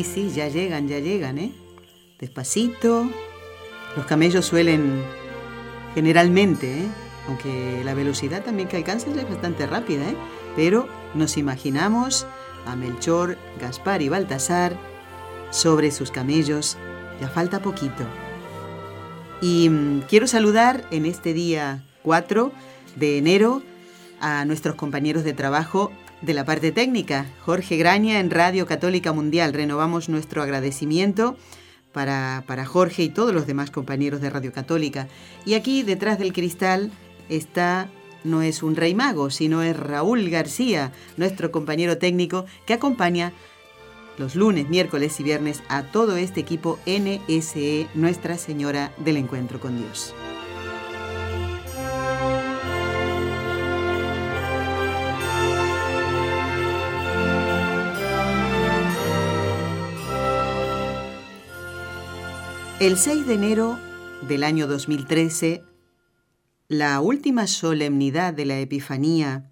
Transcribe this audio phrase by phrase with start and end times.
[0.00, 1.52] Sí, sí, ya llegan, ya llegan, ¿eh?
[2.18, 3.10] Despacito.
[3.94, 5.02] Los camellos suelen,
[5.94, 6.88] generalmente, ¿eh?
[7.28, 10.16] aunque la velocidad también que alcanzan es bastante rápida, ¿eh?
[10.56, 12.26] Pero nos imaginamos
[12.64, 14.74] a Melchor, Gaspar y Baltasar
[15.50, 16.78] sobre sus camellos.
[17.20, 18.04] Ya falta poquito.
[19.42, 22.52] Y mm, quiero saludar en este día 4
[22.96, 23.60] de enero
[24.18, 25.92] a nuestros compañeros de trabajo
[26.22, 29.54] de la parte técnica, Jorge Graña en Radio Católica Mundial.
[29.54, 31.36] Renovamos nuestro agradecimiento
[31.92, 35.08] para, para, Jorge y todos los demás compañeros de Radio Católica.
[35.44, 36.90] Y aquí detrás del cristal
[37.28, 37.88] está,
[38.24, 43.32] no es un rey mago, sino es Raúl García, nuestro compañero técnico que acompaña
[44.18, 49.78] los lunes, miércoles y viernes a todo este equipo NSE, Nuestra Señora del Encuentro con
[49.78, 50.14] Dios.
[62.80, 63.78] El 6 de enero
[64.26, 65.62] del año 2013,
[66.68, 69.50] la última solemnidad de la Epifanía,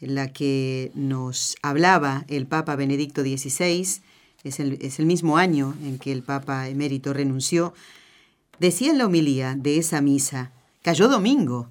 [0.00, 4.00] en la que nos hablaba el Papa Benedicto XVI,
[4.42, 7.74] es el, mismo año en que el Papa emérito renunció,
[8.58, 10.50] decía en la homilía de esa misa,
[10.82, 11.68] cayó domingo,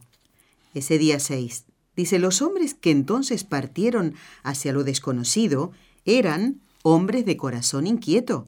[0.74, 1.66] ese día 6.
[1.98, 5.74] Dice, los hombres que entonces partieron hacia lo desconocido
[6.06, 8.48] eran hombres de corazón inquieto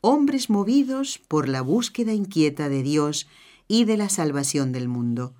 [0.00, 3.26] hombres movidos por la búsqueda inquieta de Dios
[3.66, 5.34] y de la salvación del mundo.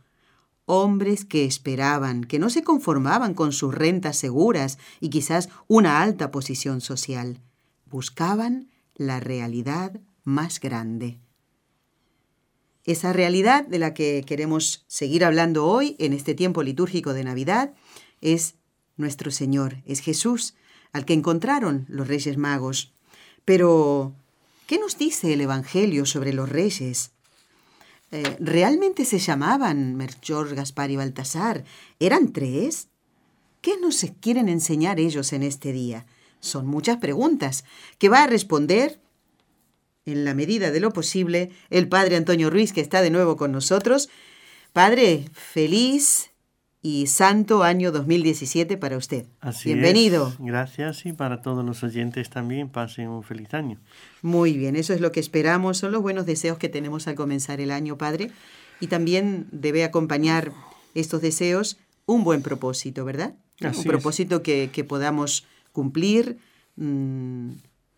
[0.66, 6.30] Hombres que esperaban, que no se conformaban con sus rentas seguras y quizás una alta
[6.30, 7.40] posición social.
[7.86, 11.18] Buscaban la realidad más grande.
[12.84, 17.74] Esa realidad de la que queremos seguir hablando hoy en este tiempo litúrgico de Navidad
[18.20, 18.54] es
[18.96, 20.54] nuestro Señor, es Jesús,
[20.92, 22.92] al que encontraron los Reyes Magos.
[23.44, 24.14] Pero
[24.68, 27.12] ¿Qué nos dice el Evangelio sobre los reyes?
[28.12, 31.64] Eh, ¿Realmente se llamaban Melchor, Gaspar y Baltasar?
[31.98, 32.88] ¿Eran tres?
[33.62, 36.04] ¿Qué nos quieren enseñar ellos en este día?
[36.40, 37.64] Son muchas preguntas
[37.96, 39.00] que va a responder,
[40.04, 43.52] en la medida de lo posible, el Padre Antonio Ruiz, que está de nuevo con
[43.52, 44.10] nosotros.
[44.74, 46.28] Padre, feliz
[46.80, 49.26] y santo año 2017 para usted.
[49.40, 50.32] Así Bienvenido.
[50.38, 53.78] Gracias y para todos los oyentes también pasen un feliz año.
[54.22, 57.60] Muy bien, eso es lo que esperamos, son los buenos deseos que tenemos al comenzar
[57.60, 58.30] el año, Padre.
[58.80, 60.52] Y también debe acompañar
[60.94, 63.34] estos deseos un buen propósito, ¿verdad?
[63.60, 66.38] Así un propósito que, que, podamos cumplir.
[66.76, 67.50] Mmm,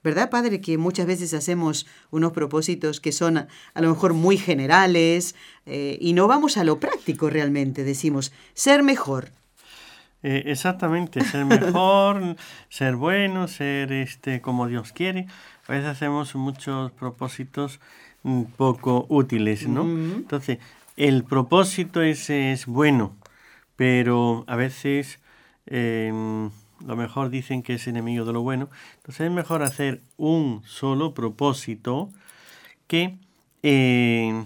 [0.03, 0.61] ¿Verdad, Padre?
[0.63, 5.35] Que muchas veces hacemos unos propósitos que son a, a lo mejor muy generales
[5.67, 7.85] eh, y no vamos a lo práctico realmente.
[7.85, 9.31] Decimos, ser mejor.
[10.23, 12.37] Eh, exactamente, ser mejor,
[12.71, 15.27] ser bueno, ser este como Dios quiere.
[15.67, 17.81] A veces hacemos muchos propósitos
[18.57, 19.83] poco útiles, ¿no?
[19.83, 20.15] Uh -huh.
[20.17, 20.59] Entonces,
[20.97, 23.17] el propósito ese es bueno,
[23.77, 25.21] pero a veces...
[25.67, 26.51] Eh,
[26.87, 28.69] lo mejor dicen que es enemigo de lo bueno.
[28.97, 32.11] Entonces es mejor hacer un solo propósito
[32.87, 33.19] que
[33.63, 34.45] eh,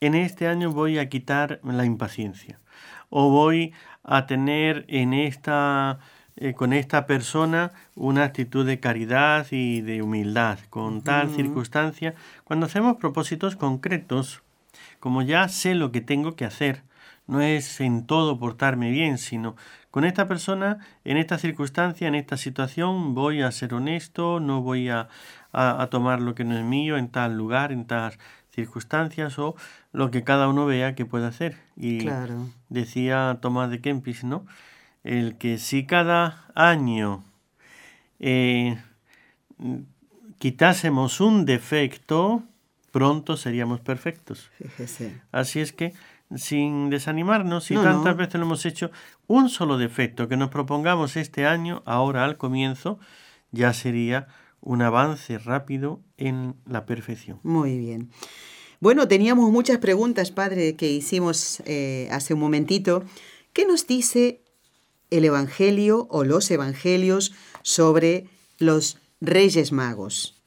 [0.00, 2.60] en este año voy a quitar la impaciencia
[3.08, 3.72] o voy
[4.04, 5.98] a tener en esta
[6.36, 11.36] eh, con esta persona una actitud de caridad y de humildad con tal uh -huh.
[11.36, 14.42] circunstancia cuando hacemos propósitos concretos
[15.00, 16.82] como ya sé lo que tengo que hacer
[17.26, 19.56] no es en todo portarme bien sino
[19.90, 24.88] con esta persona, en esta circunstancia, en esta situación, voy a ser honesto, no voy
[24.88, 25.08] a,
[25.52, 28.16] a, a, tomar lo que no es mío en tal lugar, en tal
[28.54, 29.56] circunstancias o
[29.92, 31.56] lo que cada uno vea que puede hacer.
[31.76, 32.48] Y claro.
[32.68, 34.46] decía Tomás de Kempis, ¿no?
[35.02, 37.24] El que si cada año
[38.18, 38.78] eh,
[40.38, 42.42] quitásemos un defecto,
[42.90, 44.50] pronto seríamos perfectos.
[44.58, 45.20] Fíjese.
[45.32, 45.94] Así es que
[46.36, 48.90] sin desanimarnos, y tantas veces lo hemos hecho,
[49.26, 52.98] un solo defecto que nos propongamos este año, ahora al comienzo,
[53.50, 54.28] ya sería
[54.60, 57.40] un avance rápido en la perfección.
[57.42, 58.10] Muy bien.
[58.78, 63.04] Bueno, teníamos muchas preguntas, padre, que hicimos eh, hace un momentito.
[63.52, 64.42] ¿Qué nos dice
[65.10, 68.26] el Evangelio o los Evangelios sobre
[68.58, 70.40] los Reyes Magos?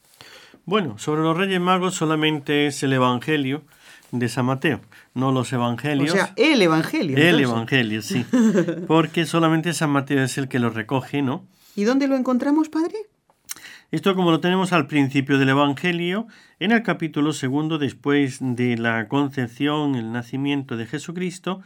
[0.66, 3.66] Bueno, sobre los Reyes Magos solamente es el Evangelio
[4.14, 4.80] de San Mateo,
[5.16, 6.12] no los Evangelios.
[6.12, 7.18] O sea, el Evangelio.
[7.18, 8.26] El Evangelio, sí.
[8.88, 11.48] Porque solamente San Mateo es el que lo recoge, ¿no?
[11.76, 12.96] ¿Y dónde lo encontramos, padre?
[13.90, 16.28] Esto como lo tenemos al principio del Evangelio,
[16.60, 21.62] en el capítulo segundo, después de la concepción, el nacimiento de Jesucristo,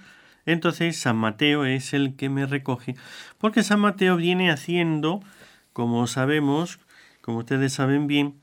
[0.46, 2.96] entonces San Mateo es el que me recoge,
[3.38, 5.22] porque San Mateo viene haciendo,
[5.74, 6.80] como sabemos,
[7.20, 8.36] como ustedes saben bien,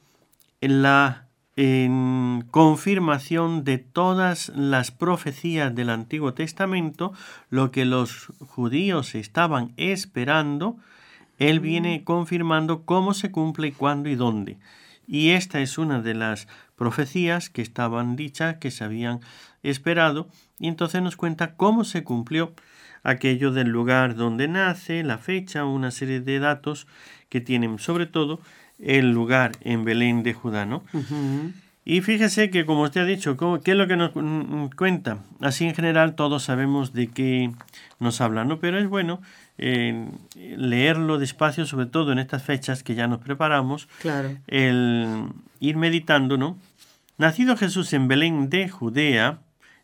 [0.61, 1.25] la
[1.57, 7.13] en confirmación de todas las profecías del Antiguo Testamento,
[7.49, 10.77] lo que los judíos estaban esperando,
[11.39, 14.59] él viene confirmando cómo se cumple, cuándo y dónde.
[15.07, 19.21] Y esta es una de las profecías que estaban dichas, que se habían
[19.63, 20.29] esperado,
[20.59, 22.53] y entonces nos cuenta cómo se cumplió
[23.03, 26.87] aquello del lugar donde nace, la fecha, una serie de datos
[27.29, 28.41] que tienen sobre todo
[28.79, 30.83] el lugar en Belén de Judá, ¿no?
[31.85, 34.13] Y fíjese que, como usted ha dicho, ¿qué es lo que nos
[34.75, 35.19] cuenta?
[35.41, 37.53] Así en general todos sabemos de qué
[38.01, 38.59] nos habla, ¿no?
[38.59, 39.21] Pero es bueno
[39.57, 44.37] leerlo despacio, sobre todo en estas fechas que ya nos preparamos, claro.
[44.47, 45.29] el
[45.61, 46.59] ir meditando, ¿no?
[47.17, 49.39] Nacido Jesús en Belén de Judea,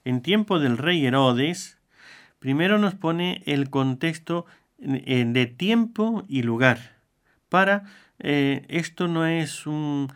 [0.04, 1.78] en tiempo del rey Herodes,
[2.40, 4.46] primero nos pone el contexto
[4.80, 6.96] eh, de tiempo y lugar.
[7.48, 7.84] Para
[8.20, 10.12] eh, esto no es un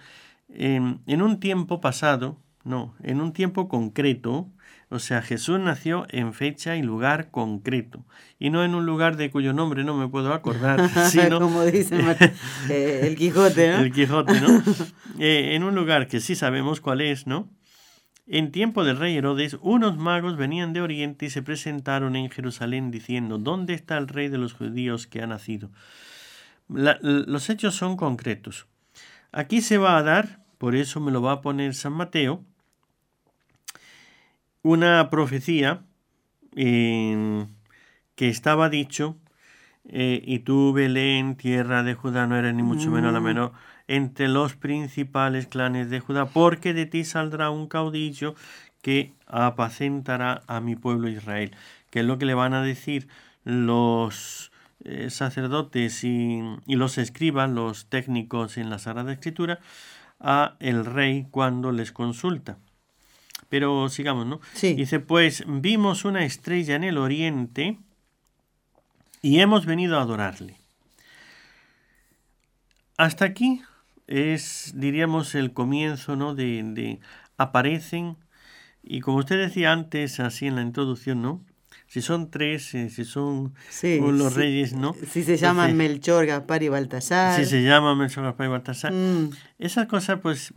[0.48, 4.48] en un tiempo pasado, no, en un tiempo concreto,
[4.94, 8.04] o sea, Jesús nació en fecha y lugar concreto,
[8.38, 11.40] y no en un lugar de cuyo nombre no me puedo acordar, sino...
[11.40, 11.98] Como dice
[12.70, 13.78] eh, el Quijote, ¿no?
[13.78, 14.62] El Quijote, ¿no?
[15.18, 17.48] Eh, en un lugar que sí sabemos cuál es, ¿no?
[18.26, 22.90] En tiempo del rey Herodes, unos magos venían de Oriente y se presentaron en Jerusalén
[22.90, 25.70] diciendo, ¿dónde está el rey de los judíos que ha nacido?
[26.68, 28.66] Los hechos son concretos.
[29.32, 32.44] Aquí se va a dar, por eso me lo va a poner San Mateo,
[34.62, 35.82] una profecía
[36.54, 37.48] que
[38.16, 39.16] estaba dicho,
[39.86, 43.24] eh, y tú, Belén, tierra de Judá, no eres ni mucho menos la mm.
[43.24, 43.52] menor,
[43.86, 48.34] entre los principales clanes de Judá, porque de ti saldrá un caudillo
[48.80, 51.54] que apacentará a mi pueblo Israel.
[51.90, 53.08] Que es lo que le van a decir
[53.44, 54.52] los
[54.84, 59.60] eh, sacerdotes y, y, los escribas, los técnicos en la Sagrada Escritura,
[60.20, 62.58] a el rey cuando les consulta.
[63.48, 64.40] Pero sigamos, ¿no?
[64.60, 67.78] Dice, pues vimos una estrella en el oriente
[69.22, 70.56] y hemos venido a adorarle.
[72.96, 73.62] Hasta aquí
[74.06, 76.34] es, diríamos, el comienzo, ¿no?
[76.34, 77.00] De, de
[77.36, 78.16] aparecen,
[78.82, 81.44] y como usted decía antes, así en la introducción, ¿no?
[81.94, 84.96] Si son tres, si son los reyes, ¿no?
[85.12, 87.38] Si se llaman Melchor, Gaspar y Baltasar.
[87.38, 88.92] Si se llaman Melchor, Gaspar y Baltasar.
[88.92, 89.30] Mm.
[89.60, 90.52] Esas cosas, pues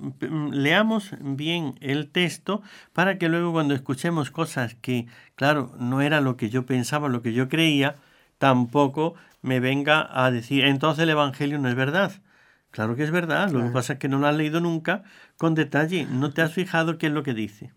[0.50, 5.06] leamos bien el texto para que luego cuando escuchemos cosas que,
[5.36, 7.98] claro, no era lo que yo pensaba, lo que yo creía,
[8.40, 12.14] tampoco me venga a decir, entonces el Evangelio no es verdad.
[12.72, 15.04] Claro que es verdad, lo que pasa es que no lo has leído nunca
[15.38, 17.72] con detalle, no te has fijado qué es lo que dice.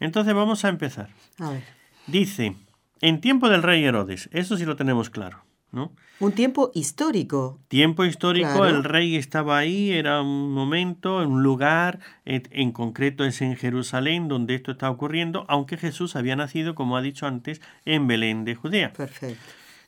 [0.00, 1.10] Entonces vamos a empezar.
[1.38, 1.64] A ver.
[2.06, 2.56] Dice,
[3.00, 5.44] en tiempo del rey Herodes, eso sí lo tenemos claro.
[5.70, 5.92] ¿no?
[6.20, 7.60] Un tiempo histórico.
[7.68, 13.56] Tiempo histórico, el rey estaba ahí, era un momento, un lugar, en concreto es en
[13.56, 18.44] Jerusalén donde esto está ocurriendo, aunque Jesús había nacido, como ha dicho antes, en Belén
[18.44, 18.92] de Judea.
[18.92, 19.42] Perfecto.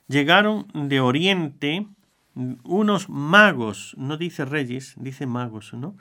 [0.07, 1.87] Llegaron de Oriente
[2.63, 5.97] unos magos, no dice reyes, dice magos, ¿no?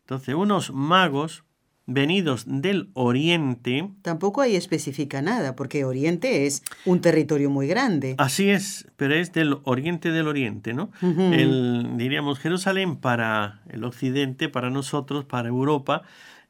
[0.00, 1.44] Entonces, unos magos
[1.88, 3.88] venidos del oriente.
[4.02, 8.14] Tampoco ahí especifica nada, porque oriente es un territorio muy grande.
[8.18, 10.90] Así es, pero es del oriente del oriente, ¿no?
[11.00, 16.02] el, diríamos Jerusalén para el occidente, para nosotros, para Europa,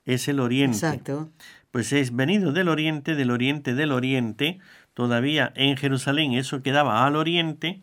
[0.04, 0.76] es el oriente.
[0.76, 1.30] Exacto.
[1.70, 4.58] Pues es venido del oriente, del oriente, del oriente,
[4.92, 7.80] todavía en Jerusalén eso quedaba al oriente,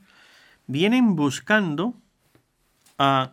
[0.67, 1.95] vienen buscando
[2.97, 3.31] a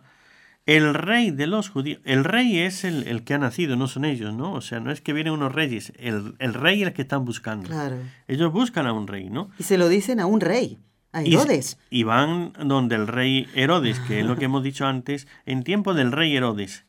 [0.65, 4.33] el rey de los judíos, el rey es el, que ha nacido, no son ellos,
[4.33, 4.53] ¿no?
[4.53, 7.67] O sea, no es que vienen unos reyes, el, rey es el que están buscando.
[7.67, 7.97] Claro.
[8.27, 9.49] Ellos buscan a un rey, ¿no?
[9.59, 10.79] Y se lo dicen a un rey,
[11.11, 11.77] a Herodes.
[11.89, 15.93] Y, van donde el rey Herodes, que es lo que hemos dicho antes, en tiempo
[15.93, 16.85] del rey Herodes.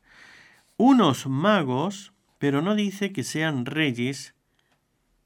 [0.76, 4.34] Unos magos, pero no dice que sean reyes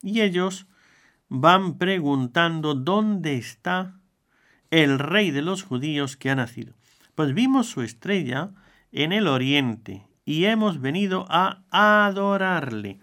[0.03, 0.67] y ellos
[1.29, 4.01] van preguntando dónde está
[4.71, 6.78] el rey de los judíos que ha nacido.
[7.19, 8.51] Pues vimos su estrella
[8.93, 13.01] en el oriente y hemos venido a adorarle.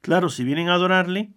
[0.00, 1.32] Claro, si vienen a adorarle,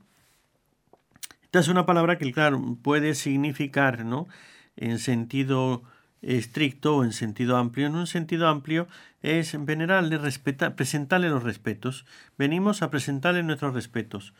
[1.42, 4.28] esta es una palabra que, claro, puede significar, ¿no?
[4.76, 5.82] En sentido
[6.22, 7.88] estricto o en sentido amplio.
[7.88, 8.88] En un sentido amplio
[9.24, 12.06] es venerarle, respetar, presentarle los respetos.
[12.38, 14.36] Venimos a presentarle nuestros respetos.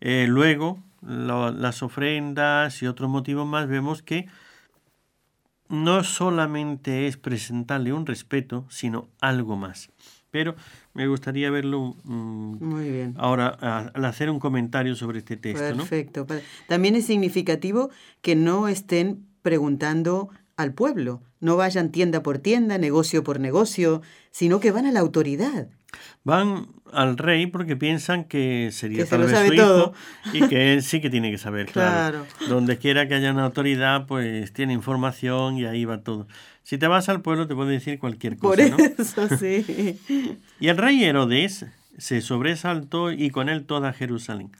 [0.00, 4.28] Eh, luego, las ofrendas y otros motivos más, vemos que
[5.72, 9.90] no solamente es presentarle un respeto, sino algo más.
[10.30, 10.54] Pero
[10.92, 13.14] me gustaría verlo mm, Muy bien.
[13.16, 15.64] ahora al hacer un comentario sobre este texto.
[15.64, 16.26] Perfecto.
[16.68, 17.88] También es significativo
[18.20, 24.60] que no estén preguntando al pueblo, no vayan tienda por tienda, negocio por negocio, sino
[24.60, 25.68] que van a la autoridad.
[26.24, 29.92] Van al rey porque piensan que sería tal vez su hijo
[30.32, 32.26] y que él sí que tiene que saber, claro.
[32.48, 36.26] Donde quiera que haya una autoridad, pues tiene información y ahí va todo.
[36.62, 38.48] Si te vas al pueblo te puede decir cualquier cosa.
[38.48, 39.98] Por eso, sí.
[40.60, 41.66] y el rey Herodes
[41.98, 44.50] se sobresaltó y con él toda Jerusalén.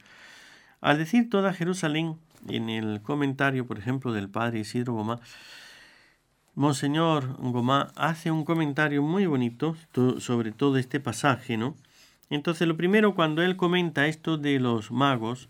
[0.81, 2.17] Al decir toda Jerusalén,
[2.49, 5.19] en el comentario, por ejemplo, del padre Isidro Gomá,
[6.55, 9.75] Monseñor Gomá hace un comentario muy bonito
[10.19, 11.75] sobre todo este pasaje, ¿no?
[12.29, 15.49] Entonces, lo primero, cuando él comenta esto de los magos,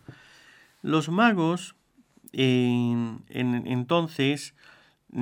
[0.81, 1.75] los magos,
[2.31, 4.55] entonces,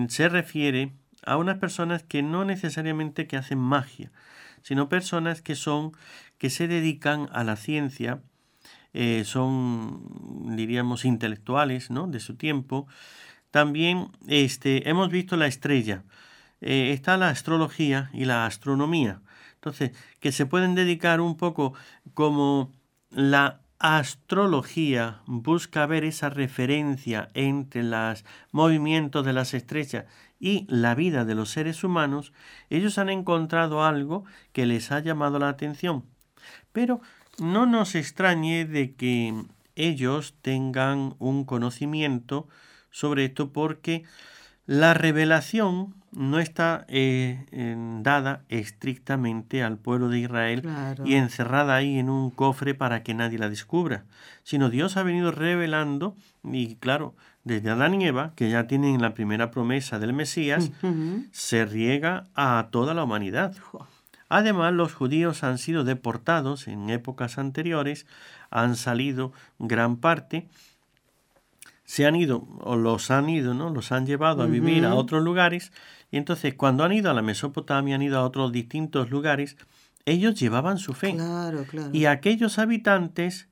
[0.07, 0.93] se refiere
[1.25, 4.11] a unas personas que no necesariamente que hacen magia,
[4.61, 5.91] sino personas que son,
[6.37, 8.21] que se dedican a la ciencia,
[8.93, 12.07] eh, son, diríamos, intelectuales, ¿no?
[12.07, 12.87] De su tiempo,
[13.51, 16.03] también este, hemos visto la estrella.
[16.61, 19.21] Eh, está la astrología y la astronomía.
[19.55, 21.73] Entonces, que se pueden dedicar un poco
[22.13, 22.71] como
[23.11, 30.05] la astrología busca ver esa referencia entre los movimientos de las estrellas
[30.39, 32.31] y la vida de los seres humanos,
[32.69, 36.05] ellos han encontrado algo que les ha llamado la atención.
[36.71, 37.01] Pero
[37.39, 42.47] no nos extrañe de que ellos tengan un conocimiento
[42.91, 44.03] sobre esto porque
[44.65, 47.45] la revelación no está eh,
[48.01, 50.67] dada estrictamente al pueblo de Israel
[51.05, 54.03] y encerrada ahí en un cofre para que nadie la descubra,
[54.43, 59.13] sino Dios ha venido revelando, y claro, desde Adán y Eva, que ya tienen la
[59.13, 60.71] primera promesa del Mesías,
[61.31, 63.55] se riega a toda la humanidad.
[64.29, 68.05] Además, los judíos han sido deportados en épocas anteriores,
[68.49, 70.47] han salido gran parte,
[71.91, 73.69] se han ido, o los han ido, ¿no?
[73.69, 75.73] Los han llevado a vivir a otros lugares.
[76.09, 79.57] Y entonces, cuando han ido a la Mesopotamia, han ido a otros distintos lugares,
[80.05, 81.15] ellos llevaban su fe.
[81.15, 81.89] Claro, claro.
[81.91, 83.49] Y aquellos habitantes,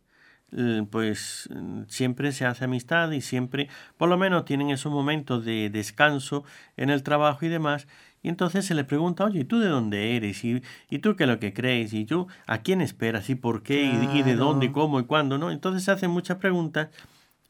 [0.90, 1.50] pues
[1.90, 3.68] siempre se hace amistad y siempre,
[3.98, 6.46] por lo menos, tienen esos momentos de descanso
[6.78, 7.88] en el trabajo y demás.
[8.24, 10.46] Y entonces se les pregunta, oye, ¿y tú de dónde eres?
[10.46, 11.92] ¿Y, y tú qué es lo que crees?
[11.92, 13.30] ¿Y tú a quién esperas?
[13.30, 13.84] ¿Y por qué?
[13.84, 14.68] ¿Y, de dónde?
[14.68, 14.98] ¿Y cómo?
[15.02, 15.38] ¿Y cuándo?
[15.38, 15.52] ¿no?
[15.52, 16.88] Entonces se hacen muchas preguntas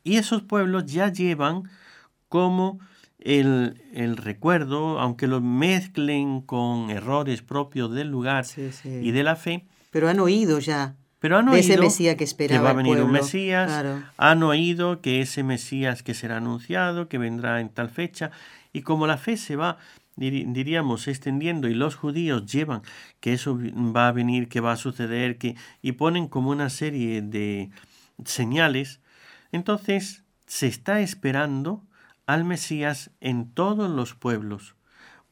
[0.10, 1.70] y esos pueblos ya llevan
[2.30, 2.80] como
[3.20, 8.46] el, el, recuerdo, aunque lo mezclen con errores propios del lugar
[8.84, 9.68] y de la fe.
[9.92, 10.96] Pero han oído ya.
[11.20, 12.60] Pero han oído ese Mesías que esperaba.
[12.60, 13.86] Que va a venir un Mesías.
[14.18, 18.32] Han oído que ese Mesías que será anunciado, que vendrá en tal fecha.
[18.74, 19.78] Y como la fe se va,
[20.16, 22.82] diríamos, extendiendo y los judíos llevan
[23.20, 23.60] que eso
[23.96, 27.70] va a venir, que va a suceder, que, y ponen como una serie de
[28.26, 29.02] señales,
[29.52, 31.84] entonces se está esperando
[32.26, 34.76] al Mesías en todos los pueblos,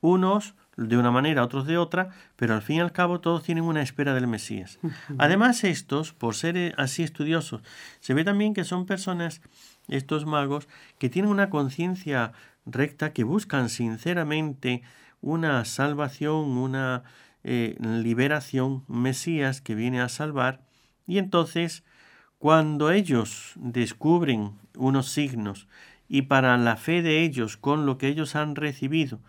[0.02, 3.64] unos de una manera, otros de otra, pero al fin y al cabo todos tienen
[3.64, 4.80] una espera del Mesías.
[5.18, 7.62] Además estos, por ser eh, así estudiosos,
[8.00, 9.42] se ve también que son personas,
[9.88, 10.68] estos magos,
[11.00, 12.32] que tienen una conciencia
[12.66, 14.84] recta, que buscan sinceramente
[15.22, 17.04] una salvación, una
[17.44, 20.62] eh, liberación, Mesías que viene a salvar,
[21.08, 21.84] y entonces
[22.40, 25.68] cuando ellos descubren unos signos
[26.08, 29.20] y para la fe de ellos con lo que ellos han recibido,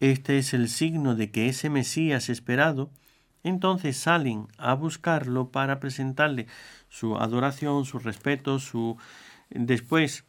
[0.00, 2.90] este es el signo de que ese Mesías esperado,
[3.44, 6.46] entonces salen a buscarlo para presentarle
[6.88, 8.96] su adoración, su respeto, su
[9.50, 10.24] después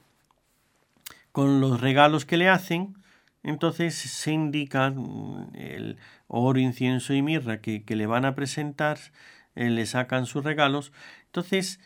[1.32, 2.96] con los regalos que le hacen,
[3.44, 4.94] entonces se indica
[5.56, 9.00] el oro, incienso y mirra que, le van a presentar,
[9.56, 10.94] eh, le sacan sus regalos.
[11.26, 11.80] Entonces,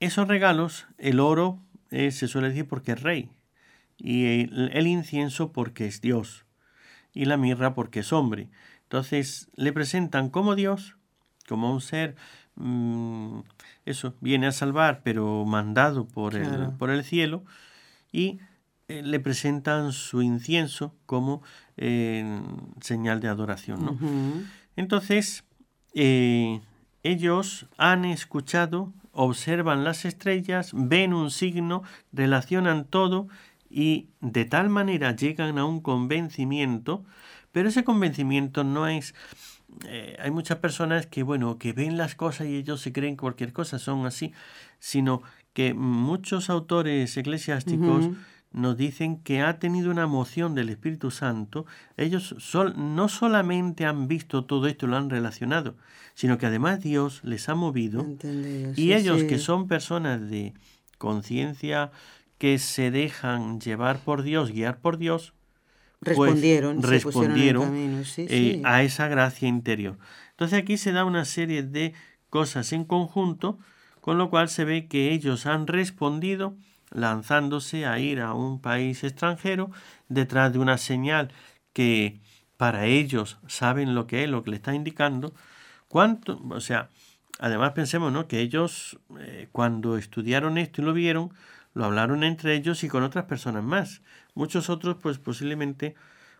[0.00, 1.58] esos regalos, el oro
[1.90, 3.30] eh, se suele decir porque es rey,
[3.96, 6.44] y el, incienso porque es Dios,
[7.12, 8.48] y la mirra porque es hombre.
[8.82, 10.96] Entonces le presentan como Dios,
[11.48, 12.16] como un ser
[12.56, 13.40] mm,
[13.86, 17.44] eso, viene a salvar, pero mandado por, el, por el cielo,
[18.12, 18.40] y
[18.86, 21.42] eh, le presentan su incienso como
[21.78, 22.42] eh,
[22.82, 24.46] señal de adoración.
[24.76, 25.44] Entonces,
[25.94, 26.60] eh,
[27.02, 33.28] ellos han escuchado, observan las estrellas, ven un signo, relacionan todo
[33.70, 37.04] y de tal manera llegan a un convencimiento,
[37.52, 39.14] pero ese convencimiento no es
[39.86, 43.52] eh, hay muchas personas que, bueno, que ven las cosas y ellos se creen cualquier
[43.52, 44.32] cosa, son así,
[44.78, 48.10] sino que muchos autores eclesiásticos
[48.54, 51.66] nos dicen que ha tenido una moción del Espíritu Santo.
[51.96, 52.34] Ellos
[52.76, 55.76] no solamente han visto todo esto y lo han relacionado,
[56.14, 58.06] sino que además Dios les ha movido
[58.76, 60.54] y ellos que son personas de
[60.98, 61.90] conciencia
[62.38, 65.34] que se dejan llevar por Dios, guiar por Dios,
[66.00, 69.98] respondieron, respondieron eh, a esa gracia interior.
[70.30, 71.92] Entonces aquí se da una serie de
[72.30, 73.58] cosas en conjunto,
[74.00, 76.56] con lo cual se ve que ellos han respondido
[76.94, 79.70] lanzándose a ir a un país extranjero
[80.08, 81.30] detrás de una señal
[81.72, 82.20] que
[82.56, 85.34] para ellos saben lo que es, lo que le está indicando.
[85.88, 86.40] ¿Cuánto?
[86.50, 86.88] O sea,
[87.40, 88.26] además pensemos ¿no?
[88.26, 91.32] que ellos eh, cuando estudiaron esto y lo vieron,
[91.74, 94.02] lo hablaron entre ellos y con otras personas más.
[94.34, 95.96] Muchos otros, pues posiblemente,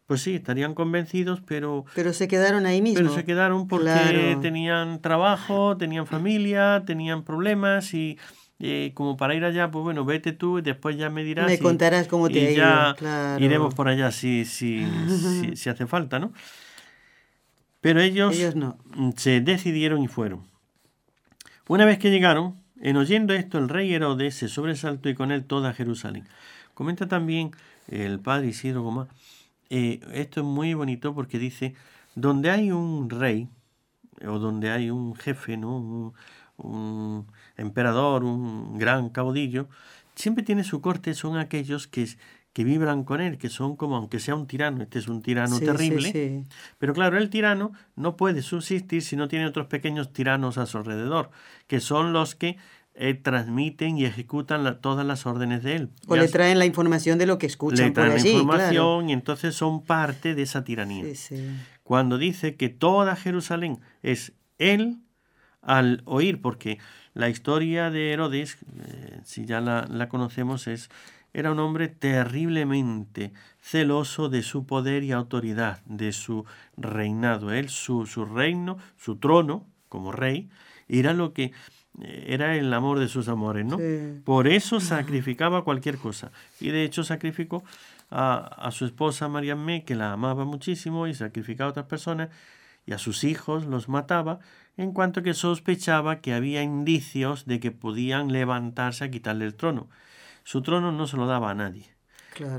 [0.07, 1.85] pues sí, estarían convencidos, pero...
[1.97, 2.99] Pero se quedaron ahí mismo.
[2.99, 8.19] Pero se quedaron porque tenían trabajo, tenían familia, tenían problemas y
[8.61, 11.47] eh, como para ir allá, pues bueno, vete tú y después ya me dirás.
[11.47, 12.95] Me contarás cómo te y ya
[13.41, 14.87] iremos por allá si, si,
[15.55, 16.33] si, hace falta, ¿no?
[17.81, 18.79] Pero ellos, ellos no.
[19.17, 20.47] se decidieron y fueron.
[21.67, 25.45] Una vez que llegaron, en oyendo esto, el rey Herodes se sobresaltó y con él
[25.45, 26.29] toda Jerusalén.
[26.75, 27.51] Comenta también
[27.89, 29.09] el padre Isidro Gomá.
[29.71, 31.75] Eh, esto es muy bonito porque dice,
[32.15, 33.49] donde hay un rey,
[34.27, 36.13] o donde hay un jefe, ¿no?
[36.57, 39.69] un, emperador, un gran caudillo,
[40.15, 42.09] siempre tiene su corte, son aquellos que,
[42.53, 45.59] que vibran con él, que son como, aunque sea un tirano, este es un tirano
[45.59, 46.47] terrible,
[46.79, 50.79] pero claro, el tirano no puede subsistir si no tiene otros pequeños tiranos a su
[50.79, 51.31] alrededor,
[51.67, 52.57] que son los que
[52.97, 55.91] eh, transmiten y ejecutan todas las órdenes de él.
[56.07, 57.87] O le traen la información de lo que escuchan.
[57.87, 61.05] Le traen la información y entonces son parte de esa tiranía.
[61.83, 64.99] Cuando dice que toda Jerusalén es él,
[65.61, 66.79] al oír, porque
[67.15, 70.91] la historia de Herodes, eh, si ya la, la, conocemos, es
[71.33, 76.45] era un hombre terriblemente celoso de su poder y autoridad, de su
[76.77, 77.53] reinado.
[77.53, 80.49] Él, su, su reino, su trono como rey,
[80.89, 81.53] era lo que
[82.01, 83.79] era el amor de sus amores, ¿no?
[84.25, 86.33] Por eso sacrificaba cualquier cosa.
[86.61, 87.65] Y de hecho sacrificó
[88.11, 92.31] a, a su esposa María Me, que la amaba muchísimo, y sacrificaba a otras personas,
[92.87, 94.41] y a sus hijos los mataba,
[94.77, 99.89] en cuanto que sospechaba que había indicios de que podían levantarse a quitarle el trono.
[100.43, 101.87] Su trono no se lo daba a nadie.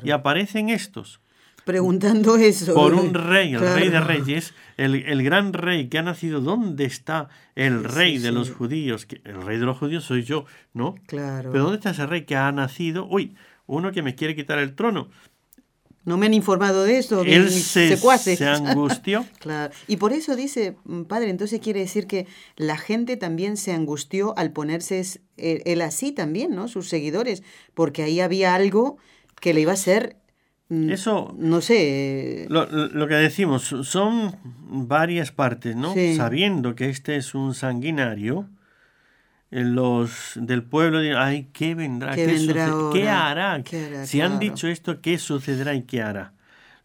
[0.03, 1.19] Y aparecen estos,
[1.65, 2.73] preguntando eso.
[2.73, 6.39] Por un rey, el rey de reyes, el, gran rey que ha nacido.
[6.39, 9.05] ¿Dónde está el rey de los judíos?
[9.25, 10.95] El rey de los judíos soy yo, ¿no?
[11.07, 11.51] Claro.
[11.51, 13.05] Pero ¿dónde está ese rey que ha nacido?
[13.09, 15.09] Uy, uno que me quiere quitar el trono.
[16.05, 17.23] No me han informado de esto.
[17.23, 19.25] Él se, se angustió.
[19.39, 19.73] claro.
[19.87, 24.37] Y por eso dice, mm, padre, entonces quiere decir que la gente también se angustió
[24.37, 25.03] al ponerse
[25.37, 26.67] él así también, ¿no?
[26.67, 28.97] Sus seguidores, porque ahí había algo
[29.41, 30.17] que le iba a ser
[30.69, 31.35] Mm, Eso.
[31.37, 32.47] No sé.
[32.49, 34.35] Lo, lo, que decimos, son
[34.67, 35.93] varias partes, ¿no?
[36.15, 38.49] Sabiendo que este es un sanguinario,
[39.51, 42.15] los del pueblo dirán, ay, ¿qué vendrá?
[42.15, 42.25] ¿Qué,
[42.93, 43.63] ¿Qué hará?
[44.05, 46.33] si han dicho esto, ¿qué sucederá y qué hará?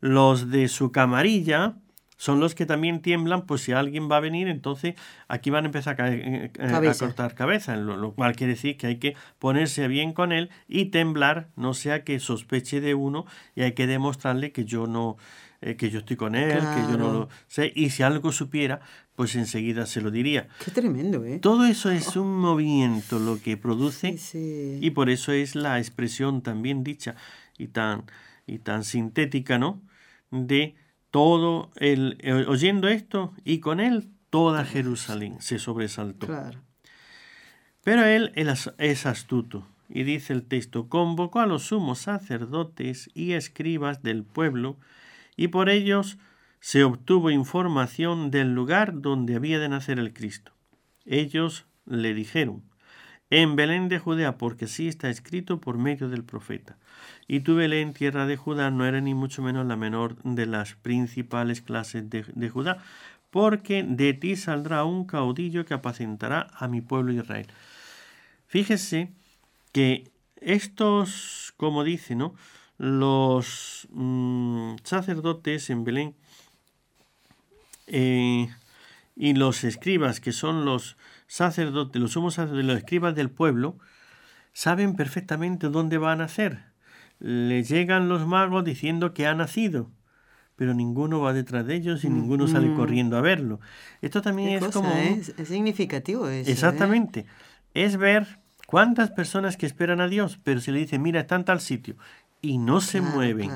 [0.00, 1.74] Los de su camarilla
[2.20, 4.94] son los que también tiemblan, pues si alguien va a venir, entonces
[5.26, 8.96] aquí van a empezar a, eh, eh, cortar cabeza, lo, cual quiere decir que hay
[8.96, 13.72] que ponerse bien con él y temblar, no sea que sospeche de uno y hay
[13.72, 15.16] que demostrarle que yo no,
[15.62, 18.80] eh, que yo estoy con él, que yo no lo sé, y si algo supiera,
[19.20, 20.48] pues enseguida se lo diría.
[20.64, 21.40] Qué tremendo, ¿eh?
[21.40, 24.16] Todo eso es un movimiento lo que produce
[24.80, 27.16] y por eso es la expresión también dicha
[27.58, 28.04] y tan,
[28.46, 29.82] y tan sintética, ¿no?
[30.30, 30.74] De
[31.10, 36.26] todo el, eh, oyendo esto, y con él toda Jerusalén se sobresaltó.
[37.84, 38.32] Pero él
[38.78, 44.78] es astuto, y dice el texto, convocó a los sumos sacerdotes y escribas del pueblo,
[45.36, 46.16] y por ellos
[46.60, 50.52] se obtuvo información del lugar donde había de nacer el Cristo.
[51.06, 52.62] Ellos le dijeron,
[53.30, 56.76] en Belén de Judea, porque así está escrito por medio del profeta.
[57.28, 60.74] Y tu Belén, tierra de Judá, no era ni mucho menos la menor de las
[60.74, 62.78] principales clases de, Judá,
[63.30, 67.46] porque de ti saldrá un caudillo que apacentará a mi pueblo Israel.
[68.48, 69.12] Fíjese
[69.72, 72.34] que estos, como dice, ¿no?
[72.78, 76.16] Los mm, sacerdotes en Belén
[77.90, 78.48] eh,
[79.16, 83.78] y los escribas, que son los sacerdotes, los sumos sacerdotes, los escribas del pueblo,
[84.52, 86.64] saben perfectamente dónde va a nacer.
[87.18, 89.90] Le llegan los magos diciendo que ha nacido,
[90.56, 92.76] pero ninguno va detrás de ellos y mm, ninguno sale mm.
[92.76, 93.60] corriendo a verlo.
[94.00, 94.90] Esto también es como...
[94.90, 96.48] Es, significativo eso.
[96.48, 96.52] ¿eh?
[96.52, 97.26] Exactamente.
[97.74, 101.44] Es ver cuántas personas que esperan a Dios, pero se le dice, mira, está en
[101.44, 101.96] tal sitio,
[102.40, 103.50] y no se mueven.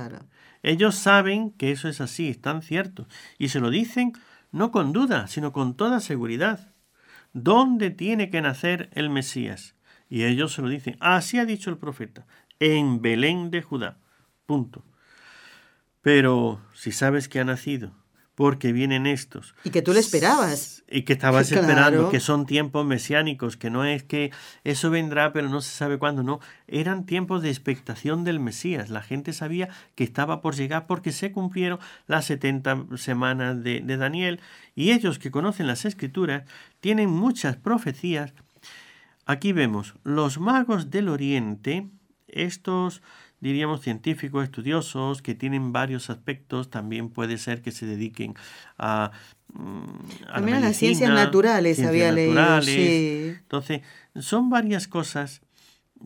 [0.65, 3.07] Ellos saben que eso es así, están ciertos,
[3.39, 4.15] y se lo dicen
[4.51, 6.73] no con duda, sino con toda seguridad.
[7.35, 9.75] ¿Dónde tiene que nacer el Mesías?
[10.09, 12.27] Y ellos se lo dicen, así ha dicho el profeta,
[12.61, 13.99] en Belén de Judá.
[14.47, 14.83] Punto.
[16.01, 17.93] Pero si sabes que ha nacido,
[18.35, 19.55] porque vienen estos.
[19.65, 20.74] Y que tú le esperabas.
[20.89, 24.31] Y que estabas esperando, que son tiempos mesiánicos, que no es que
[24.65, 26.41] eso vendrá, pero no se sabe cuándo, no.
[26.67, 28.91] Eran tiempos de expectación del Mesías.
[28.91, 33.97] La gente sabía que estaba por llegar porque se cumplieron las 70 semanas de, de
[33.97, 34.41] Daniel.
[34.75, 36.45] Y ellos que conocen las escrituras
[36.81, 38.35] tienen muchas profecías.
[39.27, 41.89] Aquí vemos los magos del Oriente,
[42.29, 43.01] estos
[43.45, 48.35] diríamos, científicos, estudiosos, que tienen varios aspectos, también puede ser que se dediquen
[48.79, 49.11] a...
[49.53, 49.85] Mm,
[50.29, 52.63] a también a las ciencias naturales había leído.
[52.63, 53.35] Sí.
[53.39, 53.83] Entonces,
[54.19, 55.43] son varias cosas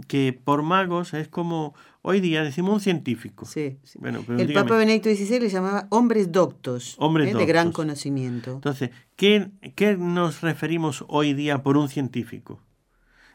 [0.08, 3.46] que por magos es como hoy día decimos un científico.
[3.46, 7.38] Sí, Bueno, el Papa Benedicto XVI le llamaba hombres doctos, hombres ¿eh?
[7.38, 8.50] de gran conocimiento.
[8.54, 12.60] Entonces, ¿qué, ¿qué nos referimos hoy día por un científico?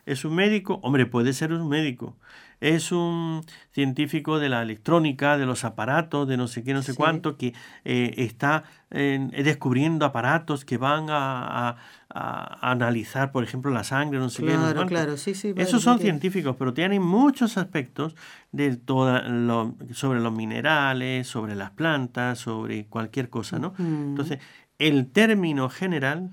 [0.05, 0.79] ¿Es un médico?
[0.83, 2.15] Hombre, puede ser un médico
[2.63, 6.95] es un científico de la electrónica, de los aparatos, de no sé qué, no sé
[6.95, 11.75] cuánto, que eh, está descubriendo aparatos que van a,
[12.15, 14.53] analizar, por ejemplo, la sangre, no sé qué.
[14.53, 14.85] No sé cuánto.
[14.85, 15.53] Claro, sí, sí.
[15.57, 18.15] Esos son científicos, pero tienen muchos aspectos
[18.51, 23.73] de lo, sobre los minerales, sobre las plantas, sobre cualquier cosa, ¿no?
[23.79, 24.37] Entonces,
[24.77, 26.29] el término general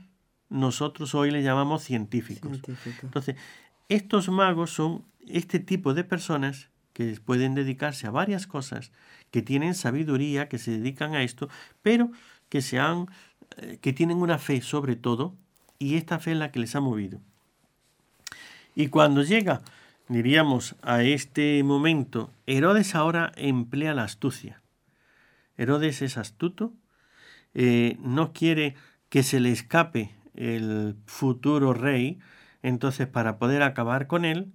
[0.50, 2.60] nosotros hoy le llamamos científicos.
[3.02, 3.36] Entonces,
[3.88, 8.92] estos magos son este tipo de personas que pueden dedicarse a varias cosas,
[9.30, 11.48] que tienen sabiduría, que se dedican a esto,
[11.82, 12.10] pero
[12.48, 13.06] que, sean,
[13.58, 15.34] eh, que tienen una fe sobre todo,
[15.78, 17.20] y esta fe es la que les ha movido.
[18.74, 19.62] Y cuando llega,
[20.08, 24.60] diríamos, a este momento, Herodes ahora emplea la astucia.
[25.56, 26.72] Herodes es astuto,
[27.54, 28.74] eh, no quiere
[29.08, 32.18] que se le escape el futuro rey,
[32.62, 34.53] entonces para poder acabar con él,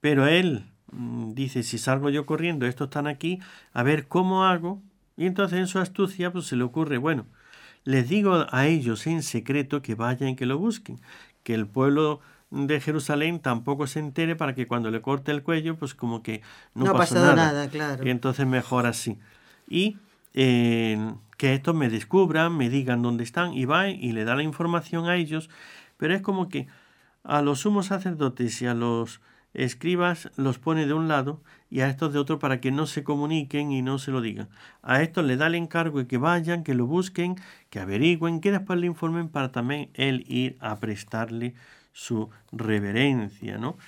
[0.00, 3.40] pero él mm, dice, si salgo yo corriendo, estos están aquí,
[3.72, 4.82] a ver cómo hago.
[5.16, 7.24] Y entonces en su astucia pues se le ocurre, bueno,
[7.84, 11.00] les digo a ellos en secreto que vayan y que lo busquen,
[11.42, 15.76] que el pueblo de Jerusalén tampoco se entere para que cuando le corte el cuello,
[15.76, 16.42] pues como que
[16.74, 17.34] no, no pasó nada.
[17.34, 17.68] nada.
[17.70, 18.06] claro.
[18.06, 19.18] Y entonces mejor así.
[19.68, 19.96] Y
[20.34, 20.98] eh,
[21.36, 25.08] que estos me descubran, me digan dónde están y va y le da la información
[25.08, 25.50] a ellos,
[25.96, 26.66] pero es como que
[27.24, 29.20] a los sumos sacerdotes y a los
[29.54, 33.04] escribas los pone de un lado y a estos de otro para que no se
[33.04, 34.48] comuniquen y no se lo digan.
[34.82, 37.36] A estos le da el encargo de que vayan, que lo busquen,
[37.70, 41.54] que averigüen, que después le informen para también él ir a prestarle
[41.92, 43.78] su reverencia, ¿no?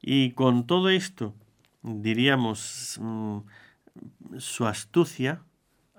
[0.00, 1.34] Y con todo esto,
[1.82, 3.38] diríamos, mm,
[4.38, 5.42] su astucia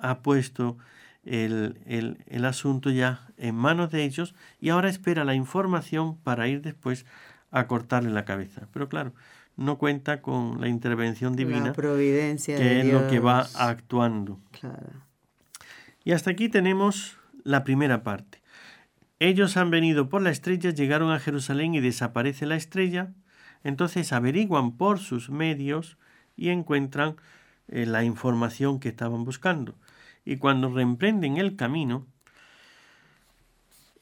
[0.02, 0.78] ha puesto
[1.24, 6.48] el, el, el asunto ya en manos de ellos y ahora espera la información para
[6.48, 7.06] ir después
[7.52, 8.68] a cortarle la cabeza.
[8.74, 9.14] Pero claro,
[9.56, 14.40] no cuenta con la intervención divina, la providencia que es lo que va actuando.
[16.04, 18.42] Y hasta aquí tenemos la primera parte.
[19.20, 23.14] Ellos han venido por la estrella, llegaron a Jerusalén y desaparece la estrella.
[23.64, 26.00] Entonces averiguan por sus medios
[26.36, 27.18] y encuentran
[27.72, 29.76] eh, la información que estaban buscando.
[30.26, 32.06] Y cuando reemprenden el camino,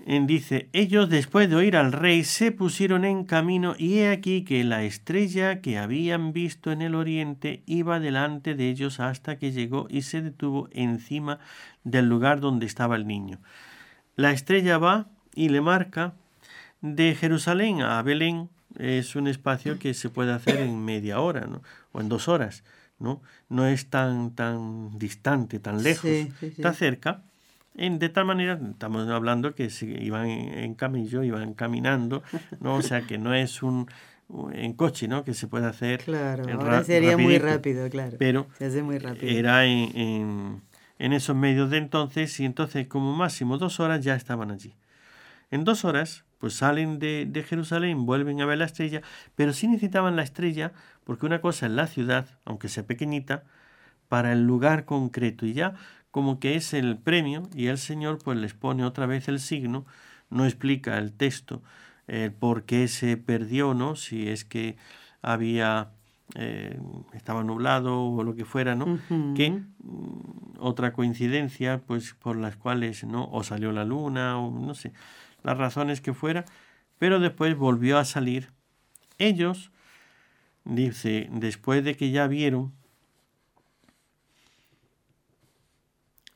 [0.06, 4.64] dice, ellos después de oír al rey se pusieron en camino y he aquí que
[4.64, 9.88] la estrella que habían visto en el oriente iba delante de ellos hasta que llegó
[9.90, 11.40] y se detuvo encima
[11.84, 13.40] del lugar donde estaba el niño.
[14.16, 16.14] La estrella va y le marca
[16.82, 21.48] de Jerusalén a Belén es un espacio que se puede hacer en media hora
[21.92, 22.64] o en dos horas.
[23.00, 23.22] ¿No?
[23.50, 27.24] no es tan, tan distante, tan lejos, está cerca
[27.88, 32.24] de tal manera, estamos hablando que se iban en, camillo, iban caminando,
[32.60, 32.76] ¿no?
[32.76, 33.88] O sea, que no es un,
[34.52, 35.24] en coche, ¿no?
[35.24, 36.04] Que se puede hacer.
[36.04, 38.18] Claro, ahora sería muy rápido, claro.
[38.20, 39.32] Pero se hace muy rápido.
[39.32, 40.62] era en,
[40.98, 44.76] en esos medios de entonces y entonces como máximo dos horas ya estaban allí.
[45.50, 49.02] En dos horas pues salen de, de, Jerusalén, vuelven a ver la estrella,
[49.36, 50.74] pero sí necesitaban la estrella
[51.04, 53.44] porque una cosa es la ciudad, aunque sea pequeñita,
[54.08, 55.76] para el lugar concreto y ya
[56.12, 59.86] como que es el premio y el Señor pues les pone otra vez el signo,
[60.30, 61.62] no explica el texto
[62.10, 63.96] el por qué se perdió, ¿no?
[63.96, 64.78] Si es que
[65.22, 65.92] había
[66.36, 66.80] eh,
[67.14, 69.00] estaba nublado o lo que fuera, ¿no?
[69.36, 73.30] Que mm, otra coincidencia, pues por las cuales, ¿no?
[73.32, 74.92] O salió la luna, o no sé,
[75.44, 76.46] las razones que fuera,
[76.98, 78.52] pero después volvió a salir.
[79.18, 79.72] Ellos,
[80.66, 82.74] dice, después de que ya vieron,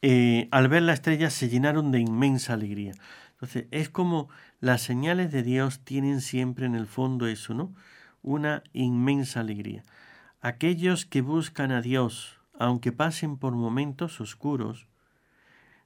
[0.01, 2.93] eh, al ver la estrella se llenaron de inmensa alegría.
[3.31, 7.73] Entonces, es como las señales de Dios tienen siempre en el fondo eso, ¿no?
[8.23, 9.83] una inmensa alegría.
[10.41, 14.87] Aquellos que buscan a Dios, aunque pasen por momentos oscuros,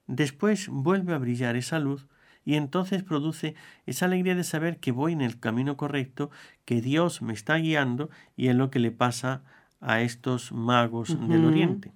[0.05, 2.07] después vuelve a brillar esa luz
[2.47, 3.55] y entonces produce
[3.85, 6.31] esa alegría de saber que voy en el camino correcto,
[6.63, 9.43] que Dios me está guiando y es lo que le pasa
[9.81, 11.91] a estos magos del oriente.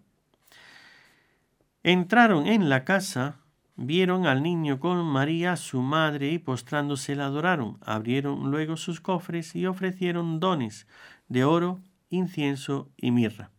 [1.83, 3.37] Entraron en la casa
[3.77, 7.79] Vieron al niño con María, su madre, y postrándose la adoraron.
[7.81, 10.85] Abrieron luego sus cofres y ofrecieron dones
[11.29, 13.49] de oro, incienso y mirra.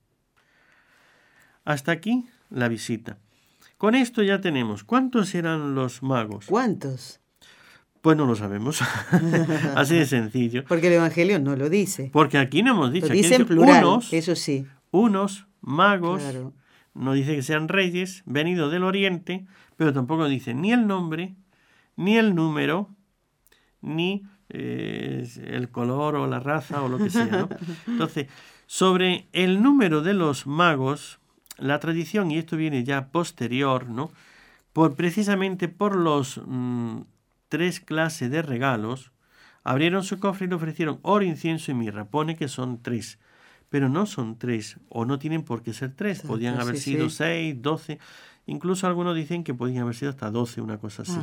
[1.64, 3.18] Hasta aquí la visita.
[3.82, 4.84] Con esto ya tenemos.
[4.84, 6.46] ¿Cuántos eran los magos?
[6.46, 7.20] ¿Cuántos?
[8.00, 8.80] Pues no lo sabemos.
[9.74, 10.64] Así de sencillo.
[10.68, 12.08] Porque el Evangelio no lo dice.
[12.12, 13.08] Porque aquí no hemos dicho.
[13.08, 14.64] Lo dice en plural, eso sí.
[14.92, 16.22] Unos magos,
[16.94, 21.34] no dice que sean reyes, venidos del oriente, pero tampoco dice ni el nombre,
[21.96, 22.88] ni el número,
[23.80, 27.48] ni eh, el color o la raza o lo que sea.
[27.88, 28.28] Entonces,
[28.66, 31.18] sobre el número de los magos,
[31.62, 34.10] la tradición, y esto viene ya posterior, ¿no?
[34.72, 37.02] Por, precisamente por los mm,
[37.48, 39.12] tres clases de regalos,
[39.64, 42.06] abrieron su cofre y le ofrecieron oro, incienso y mirra.
[42.06, 43.18] Pone que son tres,
[43.68, 47.54] pero no son tres, o no tienen por qué ser tres, podían haber sido seis,
[47.60, 47.98] doce.
[48.46, 51.16] Incluso algunos dicen que podían haber sido hasta 12, una cosa así.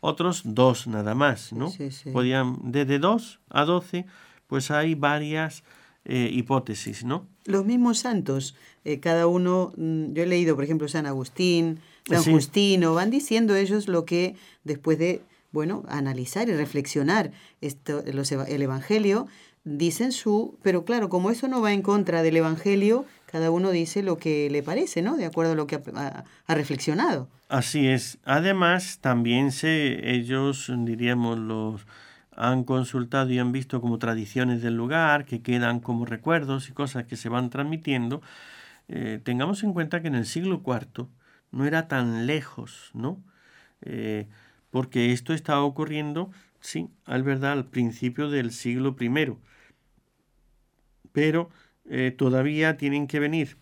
[0.00, 1.72] Otros dos nada más, ¿no?
[2.12, 4.04] Podían, desde 2 a 12,
[4.46, 5.64] pues hay varias
[6.04, 7.26] eh, hipótesis, ¿no?
[7.44, 12.24] Los mismos santos, eh, cada uno, mm, yo he leído, por ejemplo, San Agustín, San
[12.24, 14.34] Justino, van diciendo ellos lo que
[14.64, 19.26] después de, bueno, analizar y reflexionar esto, los, el Evangelio,
[19.64, 24.02] dicen su, pero claro, como eso no va en contra del Evangelio, cada uno dice
[24.02, 25.16] lo que le parece, ¿no?
[25.16, 27.28] De acuerdo a lo que ha, reflexionado.
[27.48, 28.18] Así es.
[28.24, 31.86] Además, también se, ellos, diríamos, los
[32.40, 37.04] han consultado y han visto como tradiciones del lugar, que quedan como recuerdos y cosas
[37.04, 38.22] que se van transmitiendo.
[38.88, 41.06] Eh, tengamos en cuenta que en el siglo IV
[41.52, 43.22] no era tan lejos, ¿no?
[43.82, 44.26] Eh,
[44.70, 49.36] porque esto estaba ocurriendo, sí, al verdad, al principio del siglo I.
[51.12, 51.50] Pero
[51.90, 53.58] eh, todavía tienen que venir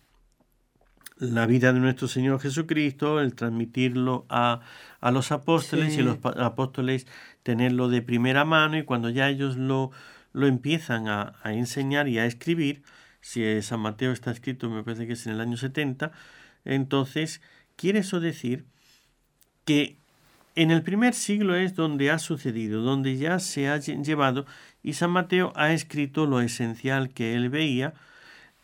[1.17, 4.61] la vida de nuestro Señor Jesucristo, el transmitirlo a,
[5.01, 7.07] a los apóstoles y los apóstoles
[7.43, 9.91] tenerlo de primera mano y cuando ya ellos lo,
[10.33, 12.83] lo empiezan a, a, enseñar y a escribir,
[13.21, 16.11] si San Mateo está escrito, me parece que es en el año 70,
[16.65, 17.41] entonces
[17.75, 18.65] quiere eso decir
[19.65, 19.97] que
[20.55, 24.45] en el primer siglo es donde ha sucedido, donde ya se ha llevado
[24.83, 27.93] y San Mateo ha escrito lo esencial que él veía,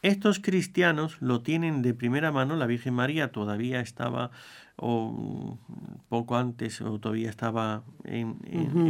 [0.02, 4.30] estos cristianos lo tienen de primera mano, la Virgen María todavía estaba,
[4.78, 5.58] o
[6.10, 8.38] poco antes, o todavía estaba en,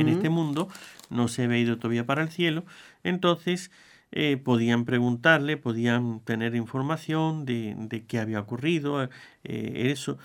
[0.08, 0.68] este mundo,
[1.10, 2.66] no se había ido todavía para el cielo,
[3.04, 3.72] entonces
[4.12, 9.10] eh, podían preguntarle, podían tener información de, de qué había ocurrido, eh,
[9.44, 10.18] eso,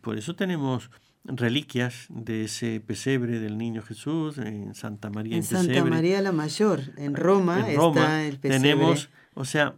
[0.00, 0.90] por eso tenemos
[1.24, 5.36] reliquias de ese pesebre del niño Jesús en Santa María.
[5.36, 8.70] En, Santa María la Mayor, en Roma, está el pesebre.
[8.70, 9.74] Tenemos, o sea,